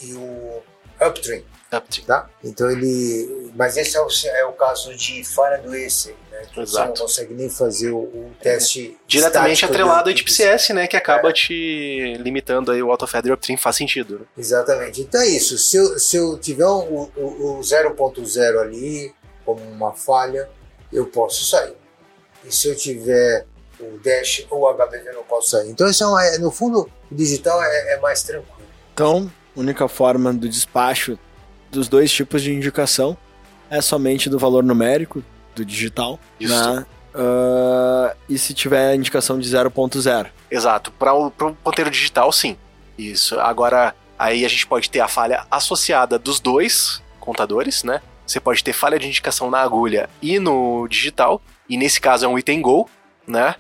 e 0.01 0.13
o 0.13 0.61
upstream, 1.05 1.43
Upstream. 1.73 2.05
tá? 2.07 2.29
Então 2.43 2.69
ele, 2.71 3.51
mas 3.55 3.75
esse 3.77 3.97
é 3.97 4.01
o, 4.01 4.07
é 4.25 4.45
o 4.45 4.53
caso 4.53 4.95
de 4.95 5.23
falha 5.23 5.57
do 5.57 5.75
EC, 5.75 6.15
né? 6.31 6.41
Que 6.41 6.47
Você 6.47 6.55
não 6.55 6.63
Exato. 6.63 7.01
consegue 7.01 7.33
nem 7.33 7.49
fazer 7.49 7.91
o, 7.91 7.97
o 7.97 8.31
teste 8.41 8.97
Diretamente 9.07 9.53
estático 9.55 9.73
atrelado 9.73 10.03
do 10.05 10.09
ao 10.09 10.11
ITPCS, 10.15 10.69
né? 10.73 10.87
Que 10.87 10.95
É. 10.95 10.99
acaba 10.99 11.33
te 11.33 12.13
limitando 12.19 12.71
aí 12.71 12.81
o 12.81 12.91
autofeather 12.91 13.33
upstream, 13.33 13.57
faz 13.57 13.75
sentido. 13.75 14.19
né? 14.19 14.25
Exatamente. 14.37 15.01
Então 15.01 15.19
é 15.21 15.27
isso. 15.27 15.57
Se 15.57 15.75
eu, 15.77 15.99
se 15.99 16.15
eu 16.17 16.37
tiver 16.37 16.65
o, 16.67 17.09
o, 17.15 17.57
o 17.57 17.59
0.0 17.61 18.59
ali 18.61 19.13
como 19.43 19.61
uma 19.63 19.93
falha, 19.93 20.49
eu 20.93 21.05
posso 21.07 21.45
sair. 21.45 21.73
E 22.45 22.53
se 22.55 22.67
eu 22.69 22.75
tiver 22.75 23.45
o 23.79 23.97
dash 23.99 24.45
ou 24.49 24.61
o 24.61 24.73
HBV, 24.73 25.09
eu 25.09 25.13
não 25.15 25.23
posso 25.23 25.49
sair. 25.49 25.69
Então, 25.69 25.89
isso 25.89 26.03
é, 26.03 26.07
uma- 26.07 26.25
é- 26.25 26.37
no 26.37 26.49
fundo, 26.51 26.89
o 27.11 27.15
digital 27.15 27.61
é, 27.61 27.93
é 27.93 27.99
mais 27.99 28.23
tranquilo. 28.23 28.55
Então, 28.93 29.29
única 29.55 29.87
forma 29.87 30.33
do 30.33 30.47
despacho 30.47 31.17
dos 31.71 31.87
dois 31.87 32.11
tipos 32.11 32.41
de 32.41 32.53
indicação 32.53 33.17
é 33.69 33.81
somente 33.81 34.29
do 34.29 34.37
valor 34.37 34.63
numérico 34.63 35.23
do 35.55 35.65
digital, 35.65 36.19
Isso. 36.39 36.53
né? 36.53 36.85
Ah, 37.15 38.13
e 38.27 38.37
se 38.37 38.53
tiver 38.53 38.91
a 38.91 38.95
indicação 38.95 39.39
de 39.39 39.49
0.0. 39.49 40.27
Exato. 40.51 40.91
Para 40.91 41.13
o 41.13 41.31
ponteiro 41.31 41.89
digital, 41.89 42.31
sim. 42.31 42.57
Isso. 42.97 43.39
Agora, 43.39 43.95
aí 44.19 44.45
a 44.45 44.47
gente 44.49 44.67
pode 44.67 44.89
ter 44.89 44.99
a 44.99 45.07
falha 45.07 45.45
associada 45.49 46.19
dos 46.19 46.39
dois 46.39 47.01
contadores, 47.19 47.83
né? 47.83 48.01
Você 48.27 48.39
pode 48.39 48.63
ter 48.63 48.73
falha 48.73 48.99
de 48.99 49.07
indicação 49.07 49.49
na 49.49 49.59
agulha 49.59 50.09
e 50.21 50.39
no 50.39 50.87
digital. 50.87 51.41
E 51.69 51.77
nesse 51.77 52.01
caso 52.01 52.25
é 52.25 52.27
um 52.27 52.37
item 52.37 52.61
go, 52.61 52.89
né? 53.25 53.55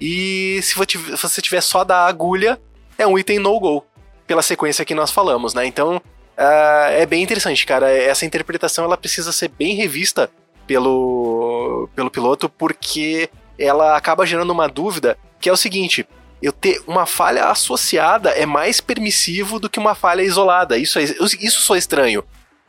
E 0.00 0.60
se 0.62 0.74
você 0.74 1.40
tiver 1.40 1.60
só 1.60 1.84
da 1.84 2.06
agulha, 2.06 2.60
é 2.98 3.06
um 3.06 3.18
item 3.18 3.38
no 3.38 3.58
go. 3.60 3.84
Pela 4.26 4.42
sequência 4.42 4.84
que 4.84 4.94
nós 4.94 5.10
falamos, 5.10 5.54
né? 5.54 5.66
Então, 5.66 6.00
ah, 6.36 6.88
é 6.90 7.06
bem 7.06 7.22
interessante, 7.22 7.64
cara. 7.66 7.90
Essa 7.90 8.24
interpretação 8.24 8.84
ela 8.84 8.96
precisa 8.96 9.32
ser 9.32 9.48
bem 9.48 9.74
revista 9.74 10.30
pelo, 10.66 11.88
pelo 11.94 12.10
piloto, 12.10 12.48
porque 12.48 13.28
ela 13.58 13.96
acaba 13.96 14.26
gerando 14.26 14.50
uma 14.50 14.68
dúvida 14.68 15.18
que 15.40 15.48
é 15.48 15.52
o 15.52 15.56
seguinte: 15.56 16.06
eu 16.42 16.52
ter 16.52 16.82
uma 16.86 17.06
falha 17.06 17.46
associada 17.46 18.30
é 18.30 18.46
mais 18.46 18.80
permissivo 18.80 19.60
do 19.60 19.68
que 19.68 19.78
uma 19.78 19.94
falha 19.94 20.22
isolada. 20.22 20.76
Isso, 20.76 20.98
é, 20.98 21.02
isso 21.02 21.62
sou 21.62 21.76
estranho, 21.76 22.24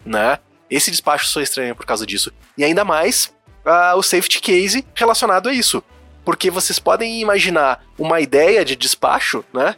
né? 0.06 0.40
Esse 0.70 0.92
despacho 0.92 1.28
sou 1.28 1.42
estranho 1.42 1.76
por 1.76 1.86
causa 1.86 2.06
disso. 2.06 2.32
E 2.58 2.64
ainda 2.64 2.84
mais 2.84 3.34
ah, 3.66 3.96
o 3.96 4.04
safety 4.04 4.42
case 4.42 4.86
relacionado 4.94 5.48
a 5.48 5.54
isso. 5.54 5.84
Porque 6.24 6.50
vocês 6.50 6.80
podem 6.80 7.22
imaginar 7.22 7.84
uma 8.00 8.20
ideia 8.20 8.66
de 8.66 8.76
despacho, 8.76 9.46
né? 9.54 9.76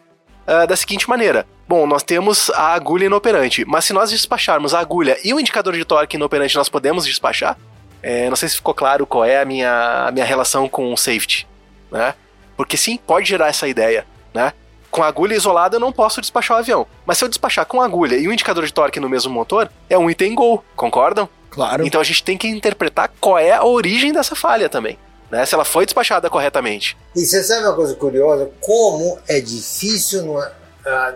ah, 0.47 0.65
da 0.65 0.75
seguinte 0.75 1.09
maneira. 1.09 1.45
Bom, 1.67 1.85
nós 1.85 2.01
temos 2.01 2.49
a 2.51 2.73
agulha 2.73 3.07
inoperante, 3.07 3.65
mas 3.65 3.83
se 3.83 3.91
nós 3.91 4.09
despacharmos 4.09 4.73
a 4.73 4.79
agulha 4.79 5.17
e 5.21 5.33
o 5.33 5.39
indicador 5.39 5.73
de 5.73 5.83
torque 5.83 6.15
inoperante, 6.15 6.55
nós 6.55 6.69
podemos 6.69 7.05
despachar? 7.05 7.57
É, 8.01 8.29
não 8.29 8.37
sei 8.37 8.47
se 8.47 8.55
ficou 8.55 8.73
claro 8.73 9.05
qual 9.05 9.25
é 9.25 9.41
a 9.41 9.43
minha, 9.43 10.05
a 10.07 10.11
minha 10.11 10.23
relação 10.23 10.69
com 10.69 10.93
o 10.93 10.97
safety, 10.97 11.45
né? 11.91 12.15
Porque 12.55 12.77
sim, 12.77 12.95
pode 12.95 13.27
gerar 13.27 13.47
essa 13.47 13.67
ideia, 13.67 14.07
né? 14.33 14.53
Com 14.89 15.03
a 15.03 15.07
agulha 15.07 15.35
isolada 15.35 15.75
eu 15.75 15.79
não 15.79 15.91
posso 15.91 16.21
despachar 16.21 16.55
o 16.55 16.59
avião. 16.61 16.87
Mas 17.05 17.17
se 17.17 17.25
eu 17.25 17.27
despachar 17.27 17.65
com 17.65 17.81
a 17.81 17.85
agulha 17.85 18.15
e 18.15 18.29
o 18.29 18.31
indicador 18.31 18.65
de 18.65 18.73
torque 18.73 19.01
no 19.01 19.09
mesmo 19.09 19.33
motor, 19.33 19.69
é 19.89 19.97
um 19.97 20.09
item 20.09 20.35
gol, 20.35 20.63
concordam? 20.73 21.27
Claro. 21.49 21.85
Então 21.85 21.99
a 21.99 22.03
gente 22.03 22.23
tem 22.23 22.37
que 22.37 22.47
interpretar 22.47 23.11
qual 23.19 23.37
é 23.37 23.51
a 23.51 23.65
origem 23.65 24.13
dessa 24.13 24.35
falha 24.35 24.69
também, 24.69 24.97
né? 25.29 25.45
Se 25.45 25.53
ela 25.53 25.65
foi 25.65 25.85
despachada 25.85 26.29
corretamente. 26.29 26.95
E 27.13 27.25
você 27.25 27.43
sabe 27.43 27.65
uma 27.65 27.75
coisa 27.75 27.93
curiosa? 27.95 28.49
Como 28.61 29.19
é 29.27 29.41
difícil, 29.41 30.23
não 30.23 30.37
ah, 30.37 30.49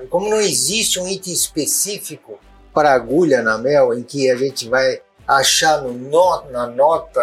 como 0.09 0.29
não 0.29 0.39
existe 0.39 0.99
um 0.99 1.07
item 1.07 1.33
específico 1.33 2.39
para 2.73 2.93
agulha 2.93 3.41
na 3.41 3.57
mel 3.57 3.93
em 3.93 4.03
que 4.03 4.29
a 4.29 4.35
gente 4.35 4.67
vai 4.69 5.01
achar 5.27 5.81
no 5.81 5.93
na 6.49 6.67
nota 6.67 7.21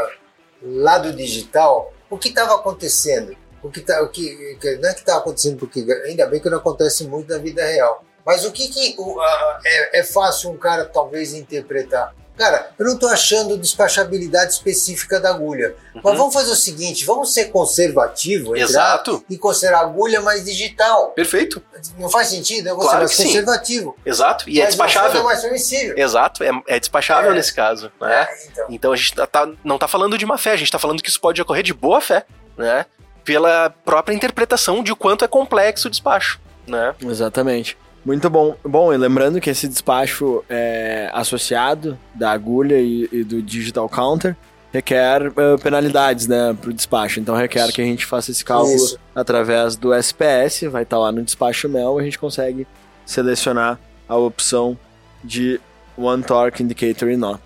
lá 0.62 0.98
do 0.98 1.12
digital 1.12 1.92
o 2.10 2.16
que 2.18 2.28
estava 2.28 2.54
acontecendo. 2.54 3.36
O 3.62 3.70
que, 3.70 3.80
tá, 3.80 4.00
o 4.02 4.08
que, 4.08 4.56
não 4.80 4.88
é 4.88 4.94
que 4.94 5.00
estava 5.00 5.18
acontecendo, 5.18 5.58
porque 5.58 5.80
ainda 6.06 6.26
bem 6.26 6.40
que 6.40 6.48
não 6.48 6.58
acontece 6.58 7.04
muito 7.04 7.28
na 7.32 7.38
vida 7.38 7.64
real. 7.64 8.04
Mas 8.24 8.44
o 8.44 8.52
que, 8.52 8.68
que 8.68 8.94
o- 8.98 9.20
ah, 9.20 9.60
é, 9.64 9.98
é 10.00 10.04
fácil 10.04 10.50
um 10.50 10.56
cara 10.56 10.84
talvez 10.84 11.34
interpretar? 11.34 12.14
Cara, 12.38 12.70
eu 12.78 12.86
não 12.86 12.94
estou 12.94 13.08
achando 13.08 13.58
despachabilidade 13.58 14.52
específica 14.52 15.18
da 15.20 15.30
agulha. 15.30 15.74
Mas 15.94 16.04
Uhum. 16.04 16.16
vamos 16.16 16.34
fazer 16.34 16.52
o 16.52 16.56
seguinte: 16.56 17.04
vamos 17.04 17.34
ser 17.34 17.46
conservativo 17.46 18.56
Exato. 18.56 19.24
e 19.28 19.36
considerar 19.36 19.80
agulha 19.80 20.20
mais 20.20 20.44
digital. 20.44 21.10
Perfeito. 21.10 21.62
Não 21.98 22.08
faz 22.08 22.28
sentido? 22.28 22.68
Eu 22.68 22.76
vou 22.76 22.84
Claro 22.84 22.98
ser 22.98 23.00
mais 23.04 23.10
que 23.10 23.16
sim. 23.16 23.24
conservativo. 23.28 23.96
Exato. 24.06 24.48
E 24.48 24.60
é 24.60 24.64
Mas 24.64 24.74
uma 24.74 24.86
despachável. 24.86 25.10
coisa 25.10 25.24
mais 25.24 25.40
permissível. 25.42 25.94
Exato, 25.98 26.44
é, 26.44 26.50
é 26.68 26.78
despachável 26.78 27.32
É. 27.32 27.34
nesse 27.34 27.52
caso, 27.52 27.90
né? 28.00 28.22
É, 28.22 28.46
então. 28.52 28.66
Então 28.70 28.92
a 28.92 28.96
gente 28.96 29.14
tá- 29.14 29.26
tá- 29.26 29.48
não 29.64 29.76
tá 29.78 29.88
falando 29.88 30.16
de 30.16 30.24
má 30.24 30.38
fé, 30.38 30.52
a 30.52 30.56
gente 30.56 30.70
tá 30.70 30.78
falando 30.78 31.02
que 31.02 31.08
isso 31.08 31.20
pode 31.20 31.42
ocorrer 31.42 31.62
de 31.64 31.74
boa 31.74 32.00
fé, 32.00 32.24
né? 32.56 32.86
Pela 33.24 33.70
própria 33.84 34.14
interpretação 34.14 34.82
de 34.82 34.92
o 34.92 34.96
quanto 34.96 35.24
é 35.24 35.28
complexo 35.28 35.88
o 35.88 35.90
despacho, 35.90 36.40
né? 36.66 36.94
Exatamente. 37.04 37.76
Muito 38.04 38.30
bom. 38.30 38.56
Bom, 38.64 38.92
e 38.92 38.96
lembrando 38.96 39.40
que 39.40 39.50
esse 39.50 39.68
despacho 39.68 40.44
é 40.48 41.10
associado 41.12 41.98
da 42.14 42.30
agulha 42.30 42.78
e, 42.78 43.08
e 43.12 43.24
do 43.24 43.42
digital 43.42 43.88
counter 43.88 44.36
requer 44.72 45.26
eh, 45.26 45.56
penalidades, 45.62 46.26
né, 46.26 46.56
pro 46.60 46.72
despacho. 46.72 47.20
Então 47.20 47.34
requer 47.34 47.70
que 47.72 47.80
a 47.80 47.84
gente 47.84 48.04
faça 48.06 48.30
esse 48.30 48.44
cálculo 48.44 48.74
Isso. 48.74 48.98
através 49.14 49.76
do 49.76 49.92
SPS, 49.92 50.62
vai 50.70 50.82
estar 50.82 50.98
lá 50.98 51.10
no 51.10 51.22
despacho 51.22 51.68
MEL, 51.68 51.98
a 51.98 52.02
gente 52.02 52.18
consegue 52.18 52.66
selecionar 53.04 53.78
a 54.08 54.16
opção 54.16 54.78
de 55.24 55.60
One 55.96 56.22
Torque 56.22 56.62
Indicator 56.62 57.10
in-op. 57.10 57.42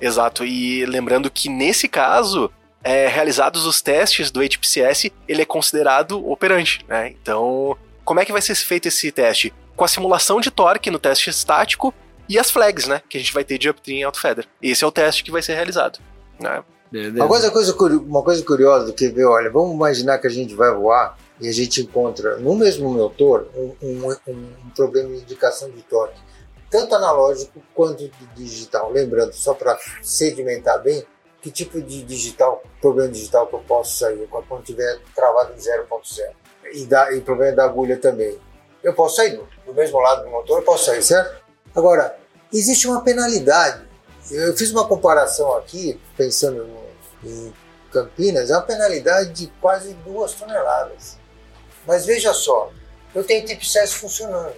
Exato, 0.00 0.44
e 0.44 0.84
lembrando 0.84 1.30
que 1.30 1.48
nesse 1.48 1.88
caso, 1.88 2.50
é, 2.84 3.08
realizados 3.08 3.64
os 3.64 3.80
testes 3.80 4.30
do 4.30 4.40
HPCS, 4.40 5.10
ele 5.26 5.42
é 5.42 5.46
considerado 5.46 6.30
operante, 6.30 6.84
né? 6.86 7.14
Então, 7.20 7.76
como 8.04 8.20
é 8.20 8.24
que 8.24 8.32
vai 8.32 8.42
ser 8.42 8.54
feito 8.54 8.86
esse 8.86 9.10
teste? 9.10 9.52
Com 9.76 9.84
a 9.84 9.88
simulação 9.88 10.40
de 10.40 10.50
torque 10.50 10.90
no 10.90 10.98
teste 10.98 11.30
estático 11.30 11.92
e 12.28 12.38
as 12.38 12.50
flags, 12.50 12.86
né? 12.86 13.02
Que 13.08 13.18
a 13.18 13.20
gente 13.20 13.32
vai 13.32 13.44
ter 13.44 13.58
de 13.58 13.68
uptrim 13.68 13.98
e 13.98 14.02
autofeather. 14.02 14.46
Esse 14.60 14.82
é 14.82 14.86
o 14.86 14.92
teste 14.92 15.22
que 15.22 15.30
vai 15.30 15.42
ser 15.42 15.54
realizado, 15.54 15.98
né? 16.40 16.64
Uma 16.92 17.28
coisa, 17.28 17.50
coisa, 17.50 17.76
uma 17.98 18.22
coisa 18.22 18.44
curiosa 18.44 18.86
do 18.86 18.92
que 18.92 19.08
ver, 19.08 19.24
olha, 19.24 19.50
vamos 19.50 19.74
imaginar 19.74 20.18
que 20.18 20.26
a 20.26 20.30
gente 20.30 20.54
vai 20.54 20.72
voar 20.72 21.18
e 21.40 21.48
a 21.48 21.52
gente 21.52 21.82
encontra 21.82 22.36
no 22.38 22.54
mesmo 22.54 22.88
motor 22.90 23.48
um, 23.54 23.74
um, 23.82 24.16
um 24.28 24.70
problema 24.74 25.10
de 25.10 25.22
indicação 25.22 25.68
de 25.70 25.82
torque, 25.82 26.18
tanto 26.70 26.94
analógico 26.94 27.60
quanto 27.74 28.08
digital. 28.34 28.90
Lembrando, 28.90 29.32
só 29.32 29.52
para 29.52 29.78
sedimentar 30.00 30.80
bem, 30.82 31.04
que 31.42 31.50
tipo 31.50 31.80
de 31.82 32.02
digital, 32.02 32.62
problema 32.80 33.10
digital 33.10 33.46
que 33.46 33.54
eu 33.54 33.60
posso 33.60 33.98
sair 33.98 34.26
quando 34.28 34.62
tiver 34.62 34.98
travado 35.14 35.52
em 35.52 35.56
0.0 35.56 36.30
e, 36.72 37.16
e 37.16 37.20
problema 37.20 37.56
da 37.56 37.64
agulha 37.64 37.96
também. 37.96 38.38
Eu 38.86 38.94
posso 38.94 39.16
sair 39.16 39.36
do, 39.36 39.48
do 39.66 39.74
mesmo 39.74 39.98
lado 39.98 40.22
do 40.22 40.30
motor, 40.30 40.60
eu 40.60 40.64
posso 40.64 40.84
sair, 40.84 41.02
certo? 41.02 41.42
Agora, 41.74 42.16
existe 42.52 42.86
uma 42.86 43.00
penalidade. 43.00 43.82
Eu 44.30 44.56
fiz 44.56 44.70
uma 44.70 44.86
comparação 44.86 45.56
aqui, 45.56 46.00
pensando 46.16 46.64
no, 46.64 47.28
em 47.28 47.52
Campinas, 47.90 48.48
é 48.48 48.54
uma 48.54 48.62
penalidade 48.62 49.32
de 49.32 49.46
quase 49.60 49.92
duas 50.04 50.34
toneladas. 50.34 51.18
Mas 51.84 52.06
veja 52.06 52.32
só, 52.32 52.70
eu 53.12 53.24
tenho 53.24 53.44
tipo 53.44 53.64
6 53.64 53.92
funcionando. 53.94 54.54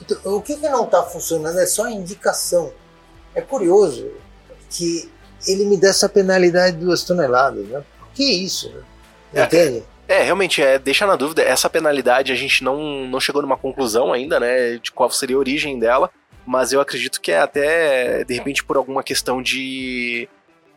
Então, 0.00 0.34
o 0.34 0.42
que, 0.42 0.56
que 0.56 0.68
não 0.68 0.86
está 0.86 1.04
funcionando 1.04 1.60
é 1.60 1.66
só 1.66 1.84
a 1.84 1.92
indicação. 1.92 2.72
É 3.36 3.40
curioso 3.40 4.10
que 4.68 5.08
ele 5.46 5.64
me 5.64 5.76
dá 5.76 5.90
essa 5.90 6.08
penalidade 6.08 6.76
de 6.76 6.84
duas 6.84 7.04
toneladas, 7.04 7.64
né? 7.68 7.84
Que 8.14 8.24
isso? 8.24 8.68
Né? 8.70 8.82
É, 9.32 9.44
Entende? 9.44 9.84
É, 10.10 10.24
realmente, 10.24 10.60
é, 10.60 10.76
deixa 10.76 11.06
na 11.06 11.14
dúvida. 11.14 11.40
Essa 11.40 11.70
penalidade 11.70 12.32
a 12.32 12.34
gente 12.34 12.64
não, 12.64 13.06
não 13.06 13.20
chegou 13.20 13.40
numa 13.40 13.56
conclusão 13.56 14.12
ainda, 14.12 14.40
né? 14.40 14.76
De 14.76 14.90
qual 14.90 15.08
seria 15.08 15.36
a 15.36 15.38
origem 15.38 15.78
dela. 15.78 16.10
Mas 16.44 16.72
eu 16.72 16.80
acredito 16.80 17.20
que 17.20 17.30
é 17.30 17.38
até, 17.38 18.24
de 18.24 18.34
repente, 18.34 18.64
por 18.64 18.76
alguma 18.76 19.04
questão 19.04 19.40
de 19.40 20.28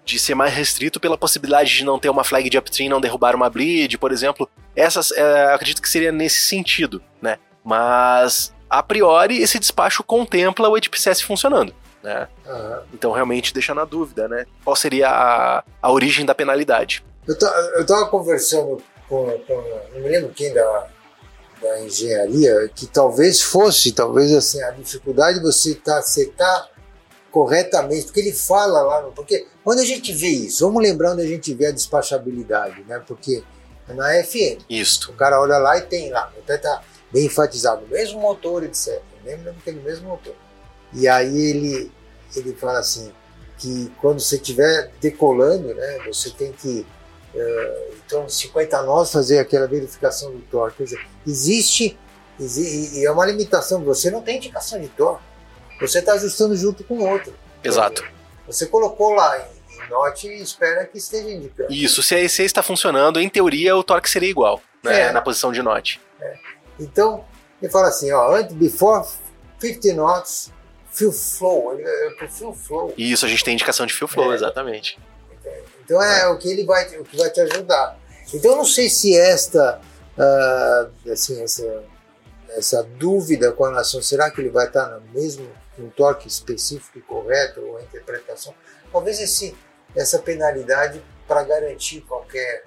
de 0.05 0.19
ser 0.19 0.35
mais 0.35 0.53
restrito 0.53 0.99
pela 0.99 1.17
possibilidade 1.17 1.73
de 1.73 1.85
não 1.85 1.97
ter 1.97 2.09
uma 2.09 2.25
flag 2.25 2.49
de 2.49 2.57
upstream, 2.57 2.89
não 2.89 2.99
derrubar 2.99 3.35
uma 3.35 3.49
bleed, 3.49 3.97
por 3.97 4.11
exemplo. 4.11 4.47
Essas, 4.75 5.11
é, 5.13 5.53
acredito 5.53 5.81
que 5.81 5.89
seria 5.89 6.11
nesse 6.11 6.41
sentido, 6.41 7.01
né? 7.21 7.39
Mas, 7.63 8.53
a 8.69 8.83
priori, 8.83 9.41
esse 9.41 9.57
despacho 9.57 10.03
contempla 10.03 10.69
o 10.69 10.75
HPCS 10.75 11.21
funcionando. 11.21 11.73
Né? 12.03 12.27
Uhum. 12.45 12.79
Então 12.93 13.11
realmente 13.13 13.53
deixa 13.53 13.73
na 13.73 13.85
dúvida, 13.85 14.27
né? 14.27 14.45
Qual 14.63 14.75
seria 14.75 15.09
a, 15.09 15.63
a 15.81 15.91
origem 15.91 16.25
da 16.25 16.35
penalidade? 16.35 17.03
Eu, 17.25 17.35
eu 17.77 17.85
tava 17.85 18.05
conversando 18.07 18.83
com, 19.13 19.37
com, 19.45 19.53
não 19.93 20.01
me 20.01 20.09
lembro 20.09 20.33
quem 20.33 20.51
da, 20.51 20.87
da 21.61 21.81
engenharia, 21.81 22.67
que 22.73 22.87
talvez 22.87 23.41
fosse, 23.41 23.91
talvez 23.91 24.33
assim, 24.33 24.59
a 24.63 24.71
dificuldade 24.71 25.37
de 25.37 25.43
você 25.43 25.75
tá, 25.75 25.99
acertar 25.99 26.71
corretamente, 27.31 28.05
porque 28.05 28.21
ele 28.21 28.33
fala 28.33 28.81
lá, 28.81 29.01
porque 29.15 29.45
quando 29.63 29.79
a 29.79 29.85
gente 29.85 30.11
vê 30.11 30.29
isso, 30.29 30.65
vamos 30.65 30.81
lembrar 30.81 31.11
onde 31.11 31.21
a 31.21 31.27
gente 31.27 31.53
vê 31.53 31.67
a 31.67 31.71
despachabilidade, 31.71 32.83
né? 32.83 33.01
Porque 33.07 33.43
é 33.87 33.93
na 33.93 34.23
FM. 34.23 34.63
Isso. 34.69 35.11
O 35.11 35.15
cara 35.15 35.39
olha 35.39 35.57
lá 35.57 35.77
e 35.77 35.81
tem 35.81 36.09
lá, 36.11 36.31
até 36.37 36.57
tá 36.57 36.83
bem 37.11 37.27
enfatizado, 37.27 37.85
o 37.85 37.89
mesmo 37.89 38.19
motor, 38.19 38.63
etc. 38.63 38.99
Lembra 39.23 39.53
que 39.53 39.61
tem 39.61 39.77
o 39.77 39.83
mesmo 39.83 40.09
motor. 40.09 40.35
E 40.91 41.07
aí 41.07 41.37
ele, 41.37 41.91
ele 42.35 42.53
fala 42.53 42.79
assim, 42.79 43.11
que 43.57 43.91
quando 44.01 44.19
você 44.19 44.35
estiver 44.37 44.91
decolando, 44.99 45.73
né, 45.73 45.99
você 46.05 46.29
tem 46.31 46.51
que, 46.51 46.85
uh, 47.33 47.92
então, 48.13 48.29
50 48.29 48.81
nós 48.83 49.11
fazer 49.11 49.39
aquela 49.39 49.67
verificação 49.67 50.31
do 50.31 50.39
torque. 50.41 50.77
Quer 50.77 50.83
dizer, 50.83 51.07
existe, 51.25 51.97
existe, 52.39 52.99
e 52.99 53.05
é 53.05 53.11
uma 53.11 53.25
limitação, 53.25 53.83
você 53.83 54.11
não 54.11 54.21
tem 54.21 54.37
indicação 54.37 54.79
de 54.79 54.87
torque 54.89 55.33
você 55.87 55.99
está 55.99 56.13
ajustando 56.13 56.55
junto 56.55 56.83
com 56.83 56.95
o 56.95 57.09
outro. 57.09 57.33
Exato. 57.63 58.03
Você 58.47 58.65
colocou 58.65 59.13
lá 59.13 59.37
em, 59.39 59.89
note 59.89 60.27
e 60.27 60.41
espera 60.41 60.85
que 60.85 60.97
esteja 60.97 61.29
indicando. 61.29 61.71
Isso, 61.71 62.01
se 62.01 62.15
a 62.15 62.19
EC 62.19 62.39
está 62.39 62.63
funcionando, 62.63 63.19
em 63.19 63.27
teoria 63.29 63.75
o 63.75 63.83
torque 63.83 64.09
seria 64.09 64.29
igual, 64.29 64.61
né, 64.81 65.01
é. 65.01 65.11
na 65.11 65.21
posição 65.21 65.51
de 65.51 65.61
note. 65.61 65.99
É. 66.21 66.37
Então, 66.79 67.25
ele 67.61 67.71
fala 67.71 67.89
assim, 67.89 68.11
ó, 68.11 68.41
before 68.51 69.05
50 69.59 69.93
knots, 69.93 70.51
fuel 70.89 71.11
flow, 71.11 71.77
é 71.77 72.09
pro 72.17 72.29
fuel 72.29 72.53
flow. 72.53 72.93
Isso, 72.97 73.25
a 73.25 73.29
gente 73.29 73.43
tem 73.43 73.53
indicação 73.53 73.85
de 73.85 73.93
fuel 73.93 74.07
flow, 74.07 74.31
é. 74.31 74.35
exatamente. 74.35 74.97
Então 75.83 76.01
é 76.01 76.27
o 76.29 76.37
que 76.37 76.49
ele 76.49 76.63
vai, 76.63 76.85
o 76.97 77.03
que 77.03 77.17
vai 77.17 77.29
te 77.29 77.41
ajudar. 77.41 77.99
Então 78.33 78.51
eu 78.51 78.57
não 78.57 78.65
sei 78.65 78.89
se 78.89 79.17
esta, 79.17 79.79
uh, 80.17 81.11
assim, 81.11 81.41
essa, 81.41 81.83
essa 82.49 82.83
dúvida 82.83 83.51
com 83.51 83.63
relação, 83.63 84.01
será 84.01 84.31
que 84.31 84.41
ele 84.41 84.49
vai 84.49 84.67
estar 84.67 84.87
no 84.87 85.01
mesmo 85.11 85.47
um 85.77 85.89
torque 85.89 86.27
específico 86.27 86.99
e 86.99 87.01
correto 87.01 87.61
ou 87.61 87.77
a 87.77 87.81
interpretação, 87.81 88.53
talvez 88.91 89.19
esse, 89.19 89.55
essa 89.95 90.19
penalidade 90.19 91.03
para 91.27 91.43
garantir 91.43 92.01
qualquer 92.01 92.63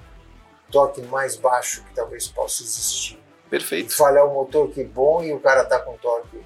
torque 0.70 1.00
mais 1.02 1.36
baixo 1.36 1.84
que 1.84 1.94
talvez 1.94 2.26
possa 2.26 2.62
existir. 2.62 3.18
Perfeito. 3.48 3.92
E 3.92 3.94
falhar 3.94 4.26
o 4.26 4.34
motor 4.34 4.70
que 4.70 4.82
bom 4.82 5.22
e 5.22 5.32
o 5.32 5.38
cara 5.38 5.64
tá 5.64 5.78
com 5.78 5.96
torque. 5.98 6.44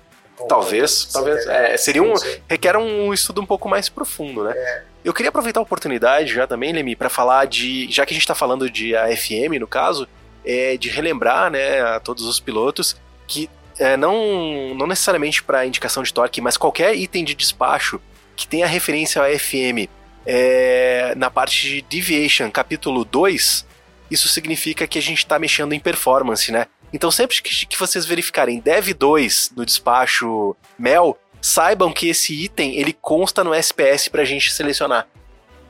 Talvez, 0.48 1.06
talvez. 1.06 1.46
É, 1.46 1.76
seria 1.76 2.02
um, 2.02 2.14
requer 2.48 2.76
um 2.76 3.12
estudo 3.12 3.40
um 3.40 3.46
pouco 3.46 3.68
mais 3.68 3.88
profundo, 3.88 4.44
né? 4.44 4.52
É. 4.56 4.82
Eu 5.04 5.14
queria 5.14 5.30
aproveitar 5.30 5.60
a 5.60 5.62
oportunidade 5.62 6.34
já 6.34 6.46
também, 6.46 6.72
Lemi, 6.72 6.94
para 6.94 7.08
falar 7.08 7.46
de, 7.46 7.90
já 7.90 8.04
que 8.04 8.12
a 8.12 8.14
gente 8.14 8.22
está 8.22 8.34
falando 8.34 8.68
de 8.68 8.94
AFM 8.94 9.58
no 9.58 9.66
caso, 9.66 10.06
é, 10.44 10.76
de 10.76 10.90
relembrar, 10.90 11.50
né, 11.50 11.80
a 11.80 12.00
todos 12.00 12.24
os 12.26 12.38
pilotos 12.38 12.96
que 13.26 13.48
é, 13.78 13.96
não, 13.96 14.74
não 14.74 14.86
necessariamente 14.86 15.42
para 15.42 15.64
indicação 15.64 16.02
de 16.02 16.12
torque, 16.12 16.40
mas 16.40 16.56
qualquer 16.56 16.94
item 16.94 17.24
de 17.24 17.34
despacho 17.34 18.00
que 18.36 18.46
tenha 18.46 18.66
referência 18.66 19.22
ao 19.22 19.38
FM 19.38 19.88
é, 20.26 21.14
na 21.16 21.30
parte 21.30 21.66
de 21.66 21.82
Deviation, 21.82 22.50
capítulo 22.50 23.04
2, 23.04 23.66
isso 24.10 24.28
significa 24.28 24.86
que 24.86 24.98
a 24.98 25.02
gente 25.02 25.18
está 25.18 25.38
mexendo 25.38 25.72
em 25.72 25.80
performance, 25.80 26.52
né? 26.52 26.66
Então 26.92 27.10
sempre 27.10 27.40
que, 27.40 27.78
vocês 27.78 28.04
verificarem 28.04 28.60
Dev 28.60 28.92
2 28.92 29.52
no 29.56 29.64
despacho 29.64 30.56
Mel, 30.78 31.18
saibam 31.40 31.92
que 31.92 32.08
esse 32.08 32.34
item 32.34 32.76
ele 32.76 32.92
consta 32.92 33.44
no 33.44 33.54
SPS 33.54 34.08
para 34.08 34.22
a 34.22 34.24
gente 34.24 34.52
selecionar. 34.52 35.06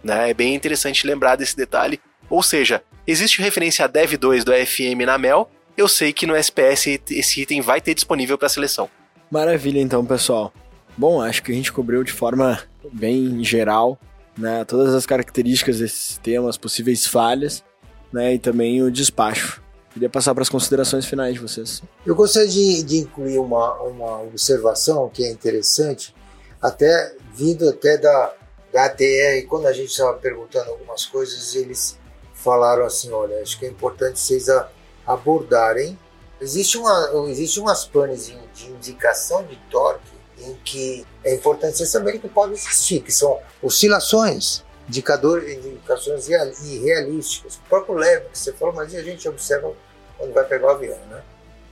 Né? 0.03 0.31
É 0.31 0.35
bem 0.35 0.55
interessante 0.55 1.07
lembrar 1.07 1.37
desse 1.37 1.57
detalhe. 1.57 2.01
Ou 2.29 2.43
seja, 2.43 2.83
existe 3.07 3.43
referência 3.43 3.85
a 3.85 3.89
Dev 3.89 4.15
2 4.15 4.45
do 4.45 4.53
FM 4.53 5.05
na 5.05 5.19
Mel, 5.19 5.51
eu 5.77 5.89
sei 5.89 6.13
que 6.13 6.27
no 6.27 6.37
SPS 6.37 7.01
esse 7.11 7.43
item 7.43 7.61
vai 7.61 7.81
ter 7.81 7.95
disponível 7.95 8.37
para 8.37 8.49
seleção. 8.49 8.89
Maravilha, 9.31 9.81
então, 9.81 10.05
pessoal. 10.05 10.53
Bom, 10.97 11.23
acho 11.23 11.43
que 11.43 11.53
a 11.53 11.55
gente 11.55 11.73
cobriu 11.73 12.03
de 12.03 12.13
forma 12.13 12.63
bem 12.93 13.43
geral 13.45 13.99
né, 14.37 14.65
todas 14.65 14.95
as 14.95 15.07
características 15.07 15.79
desse 15.79 15.97
sistema, 15.97 16.49
as 16.49 16.57
possíveis 16.57 17.07
falhas 17.07 17.65
né, 18.13 18.35
e 18.35 18.39
também 18.39 18.83
o 18.83 18.91
despacho. 18.91 19.63
Queria 19.93 20.09
passar 20.09 20.35
para 20.35 20.43
as 20.43 20.49
considerações 20.49 21.05
finais 21.05 21.35
de 21.35 21.41
vocês. 21.41 21.83
Eu 22.07 22.15
gostaria 22.15 22.49
de, 22.49 22.83
de 22.85 22.99
incluir 22.99 23.39
uma, 23.39 23.75
uma 23.83 24.23
observação 24.23 25.09
que 25.09 25.25
é 25.25 25.31
interessante, 25.31 26.15
até 26.63 27.15
vindo 27.35 27.69
até 27.69 27.99
da, 27.99 28.33
da 28.73 28.85
ATR, 28.85 29.47
quando 29.49 29.67
a 29.67 29.73
gente 29.73 29.91
estava 29.91 30.15
perguntando 30.15 30.71
algumas 30.71 31.05
coisas, 31.07 31.55
eles 31.55 31.99
falaram 32.35 32.85
assim, 32.85 33.11
olha, 33.11 33.43
acho 33.43 33.59
que 33.59 33.67
é 33.67 33.69
importante 33.69 34.21
vocês 34.21 34.49
a, 34.49 34.69
abordarem. 35.07 35.99
Existe, 36.41 36.79
uma, 36.79 37.29
existe 37.29 37.59
umas 37.61 37.85
panes 37.85 38.27
de, 38.27 38.39
de 38.55 38.71
indicação 38.71 39.45
de 39.45 39.57
torque 39.71 40.21
em 40.39 40.55
que 40.65 41.07
é 41.23 41.35
importante 41.35 41.77
vocês 41.77 41.91
saberem 41.91 42.19
que 42.19 42.29
pode 42.29 42.55
existir, 42.55 43.01
que 43.03 43.13
são 43.13 43.39
oscilações, 43.63 44.65
indicadores, 44.91 45.65
indicações 45.65 46.29
irrealísticas. 46.29 47.57
O 47.57 47.69
próprio 47.69 47.95
leve 47.95 48.27
que 48.31 48.39
você 48.39 48.53
falou, 48.53 48.75
mas 48.75 48.93
a 48.95 49.03
gente 49.03 49.29
observa 49.29 49.73
quando 50.19 50.33
vai 50.35 50.45
pegar 50.45 50.67
o 50.67 50.71
avião, 50.71 50.99
né? 51.09 51.23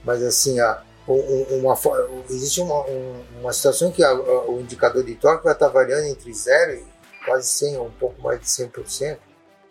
Mas 0.05 0.23
assim, 0.23 0.61
a, 0.61 0.83
uma, 1.07 1.77
existe 2.31 2.61
uma, 2.61 2.85
uma 3.41 3.53
situação 3.53 3.91
que 3.91 4.05
a, 4.05 4.11
a, 4.11 4.49
o 4.49 4.61
indicador 4.61 5.03
de 5.03 5.17
torque 5.17 5.45
vai 5.45 5.53
estar 5.53 5.69
variando 5.69 6.07
entre 6.07 6.33
0 6.33 6.75
e 6.75 6.87
quase 7.25 7.49
100, 7.49 7.77
ou 7.79 7.87
um 7.87 7.91
pouco 7.91 8.23
mais 8.23 8.41
de 8.41 8.47
100%, 8.47 9.19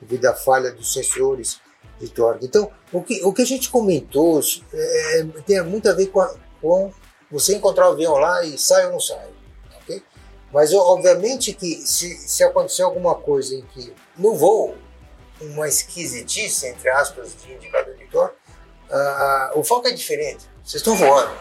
devido 0.01 0.25
à 0.25 0.33
falha 0.33 0.71
dos 0.71 0.91
sensores 0.91 1.60
de 1.99 2.10
torque. 2.10 2.45
Então, 2.45 2.69
o 2.91 3.01
que, 3.01 3.23
o 3.23 3.31
que 3.31 3.41
a 3.41 3.45
gente 3.45 3.69
comentou 3.69 4.41
é, 4.73 5.25
tem 5.45 5.63
muito 5.63 5.89
a 5.89 5.93
ver 5.93 6.07
com, 6.07 6.19
a, 6.19 6.36
com 6.62 6.91
você 7.31 7.55
encontrar 7.55 7.89
o 7.89 7.93
avião 7.93 8.13
lá 8.17 8.43
e 8.43 8.57
sai 8.57 8.86
ou 8.88 8.91
não 8.91 8.99
sai. 8.99 9.37
Mas, 10.51 10.73
obviamente, 10.73 11.53
que 11.53 11.75
se, 11.86 12.15
se 12.15 12.43
acontecer 12.43 12.83
alguma 12.83 13.15
coisa 13.15 13.55
em 13.55 13.62
que 13.73 13.93
no 14.17 14.36
voo, 14.36 14.75
uma 15.41 15.67
esquisitice, 15.67 16.67
entre 16.67 16.89
aspas, 16.89 17.36
de 17.43 17.53
indicador 17.53 17.95
de 17.95 18.05
uh, 18.15 19.60
o 19.60 19.63
foco 19.63 19.88
é 19.88 19.91
diferente. 19.91 20.45
Vocês 20.63 20.81
estão 20.81 20.95
voando. 20.95 21.31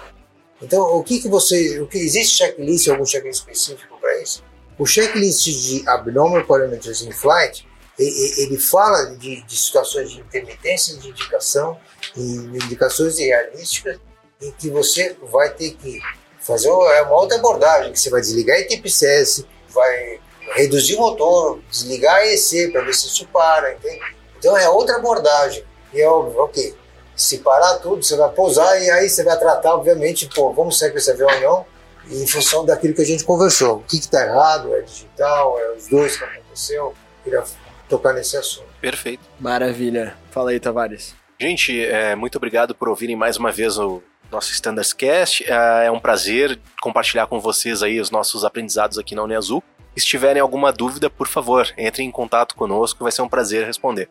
Então, 0.61 0.83
o 0.97 1.03
que 1.03 1.21
que 1.21 1.29
você, 1.29 1.81
o 1.81 1.87
que 1.87 1.99
existe 1.99 2.37
checklist, 2.37 2.89
algum 2.89 3.05
checklist 3.05 3.41
específico 3.41 3.99
para 4.01 4.23
isso? 4.23 4.43
O 4.79 4.87
checklist 4.87 5.45
de 5.45 5.89
abnormal 5.89 6.45
parameters 6.45 7.03
in 7.03 7.13
flight, 7.13 7.67
ele 7.99 8.59
fala 8.59 9.17
de, 9.17 9.43
de 9.43 9.57
situações 9.57 10.11
de 10.11 10.21
intermitência 10.21 10.97
de 10.97 11.09
indicação, 11.09 11.79
indicações 12.17 13.19
realísticas, 13.19 13.99
em 14.41 14.53
que 14.53 14.69
você 14.69 15.17
vai 15.23 15.51
ter 15.55 15.75
que 15.75 16.01
fazer 16.47 16.71
uma 16.71 17.13
outra 17.13 17.37
abordagem, 17.37 17.93
que 17.93 17.99
você 17.99 18.09
vai 18.09 18.21
desligar 18.21 18.57
a 18.57 18.61
ITPCS, 18.61 19.45
vai 19.69 20.21
reduzir 20.55 20.95
o 20.95 21.01
motor, 21.01 21.59
desligar 21.71 22.15
a 22.15 22.27
EC 22.27 22.71
para 22.71 22.83
ver 22.83 22.95
se 22.95 23.09
isso 23.09 23.27
para, 23.29 23.73
entende? 23.73 24.01
Então 24.39 24.57
é 24.57 24.69
outra 24.69 24.97
abordagem. 24.97 25.65
E 25.93 26.01
é 26.01 26.09
óbvio, 26.09 26.41
ok, 26.43 26.75
se 27.17 27.39
parar 27.39 27.79
tudo, 27.79 28.05
você 28.05 28.17
vai 28.17 28.31
pousar 28.31 28.81
e 28.81 28.91
aí 28.91 29.09
você 29.09 29.25
vai 29.25 29.37
tratar, 29.39 29.75
obviamente, 29.75 30.29
pô, 30.35 30.53
vamos 30.53 30.79
sair 30.79 30.93
com 30.93 30.99
esse 30.99 31.11
avião 31.11 31.29
ou 31.29 31.41
não, 31.41 31.67
em 32.09 32.27
função 32.27 32.65
daquilo 32.65 32.95
que 32.95 33.03
a 33.03 33.07
gente 33.07 33.25
conversou. 33.25 33.79
O 33.79 33.83
que 33.83 33.97
está 33.97 34.25
errado, 34.25 34.73
é 34.75 34.83
digital, 34.83 35.59
é 35.59 35.73
os 35.73 35.89
dois 35.89 36.17
que 36.17 36.25
aconteceu. 36.25 36.95
Queria 37.25 37.43
tocar 37.89 38.13
nesse 38.13 38.37
assunto. 38.37 38.69
Perfeito. 38.81 39.25
Maravilha. 39.41 40.17
Fala 40.31 40.51
aí, 40.51 40.61
Tavares. 40.61 41.15
Gente, 41.41 41.85
é, 41.85 42.15
muito 42.15 42.37
obrigado 42.37 42.75
por 42.75 42.89
ouvirem 42.89 43.17
mais 43.17 43.37
uma 43.37 43.51
vez 43.51 43.79
o 43.79 44.01
nosso 44.31 44.53
Standards 44.53 44.93
Cast. 44.93 45.45
É, 45.45 45.87
é 45.87 45.91
um 45.91 46.01
prazer 46.01 46.59
compartilhar 46.81 47.27
com 47.27 47.41
vocês 47.41 47.83
aí 47.83 48.01
os 48.01 48.11
nossos 48.11 48.45
aprendizados 48.45 48.99
aqui 48.99 49.15
na 49.15 49.23
Uniazul. 49.23 49.63
Se 49.97 50.05
tiverem 50.05 50.43
alguma 50.43 50.73
dúvida, 50.73 51.09
por 51.09 51.27
favor, 51.27 51.67
entrem 51.79 52.09
em 52.09 52.11
contato 52.11 52.55
conosco, 52.55 53.03
vai 53.03 53.11
ser 53.11 53.23
um 53.23 53.29
prazer 53.29 53.67
responder. 53.67 54.09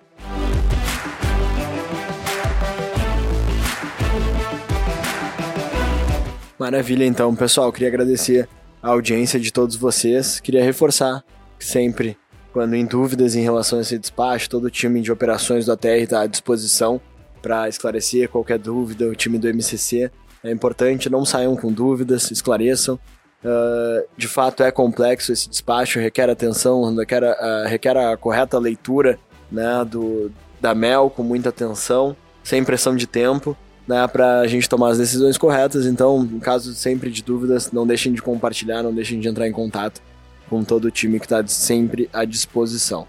Maravilha, 6.58 7.06
então, 7.06 7.36
pessoal. 7.36 7.72
Queria 7.72 7.90
agradecer 7.90 8.50
a 8.82 8.90
audiência 8.90 9.40
de 9.40 9.52
todos 9.52 9.76
vocês. 9.76 10.40
Queria 10.40 10.64
reforçar 10.64 11.24
que 11.60 11.66
sempre, 11.66 12.18
quando 12.52 12.74
em 12.76 12.86
dúvidas 12.86 13.36
em 13.36 13.42
relação 13.42 13.78
a 13.78 13.82
esse 13.82 14.00
despacho, 14.00 14.50
todo 14.50 14.66
o 14.66 14.72
time 14.72 15.02
de 15.02 15.12
operações 15.12 15.66
do 15.66 15.74
ATR 15.74 16.02
está 16.02 16.22
à 16.22 16.28
disposição 16.28 17.00
para 17.46 17.70
esclarecer 17.70 18.28
qualquer 18.28 18.58
dúvida. 18.58 19.06
O 19.06 19.16
time 19.16 19.38
do 19.38 19.48
MCC 19.48 20.10
é 20.44 20.52
importante, 20.52 21.12
não 21.12 21.24
saiam 21.24 21.56
com 21.56 21.72
dúvidas, 21.72 22.32
esclareçam. 22.32 23.00
Uh, 23.44 24.04
de 24.18 24.28
fato 24.28 24.64
é 24.64 24.72
complexo 24.72 25.32
esse 25.32 25.48
despacho, 25.48 26.00
requer 26.00 26.28
atenção, 26.28 26.96
requer, 26.96 27.22
uh, 27.24 27.68
requer 27.68 27.96
a 27.96 28.18
correta 28.18 28.58
leitura 28.58 29.20
né, 29.52 29.86
do, 29.88 30.32
da 30.60 30.74
MEL 30.74 31.12
com 31.12 31.22
muita 31.22 31.50
atenção, 31.50 32.16
sem 32.44 32.64
pressão 32.64 32.96
de 32.96 33.06
tempo, 33.06 33.56
né, 33.88 34.08
para 34.08 34.40
a 34.40 34.48
gente 34.48 34.68
tomar 34.68 34.90
as 34.90 34.98
decisões 34.98 35.38
corretas. 35.38 35.86
Então, 35.86 36.24
em 36.24 36.40
caso 36.40 36.74
sempre 36.74 37.12
de 37.12 37.22
dúvidas, 37.22 37.72
não 37.72 37.86
deixem 37.86 38.12
de 38.12 38.24
compartilhar, 38.24 38.82
não 38.82 38.92
deixem 38.92 39.20
de 39.20 39.28
entrar 39.28 39.48
em 39.48 39.52
contato 39.52 40.02
com 40.50 40.64
todo 40.64 40.86
o 40.86 40.92
time 40.92 41.20
que 41.20 41.28
está 41.28 41.46
sempre 41.46 42.10
à 42.12 42.26
disposição. 42.26 43.06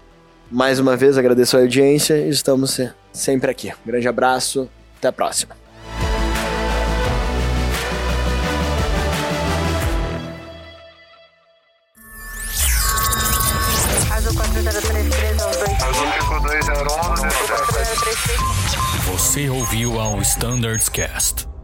Mais 0.51 0.79
uma 0.79 0.95
vez, 0.95 1.17
agradeço 1.17 1.57
a 1.57 1.61
audiência 1.61 2.19
e 2.19 2.29
estamos 2.29 2.71
sempre 3.17 3.51
aqui. 3.51 3.71
Um 3.71 3.87
grande 3.87 4.07
abraço, 4.07 4.69
até 4.97 5.07
a 5.07 5.11
próxima. 5.11 5.55
Você 19.05 19.49
ouviu 19.49 19.99
ao 19.99 20.21
Standards 20.21 20.89
Cast. 20.89 21.56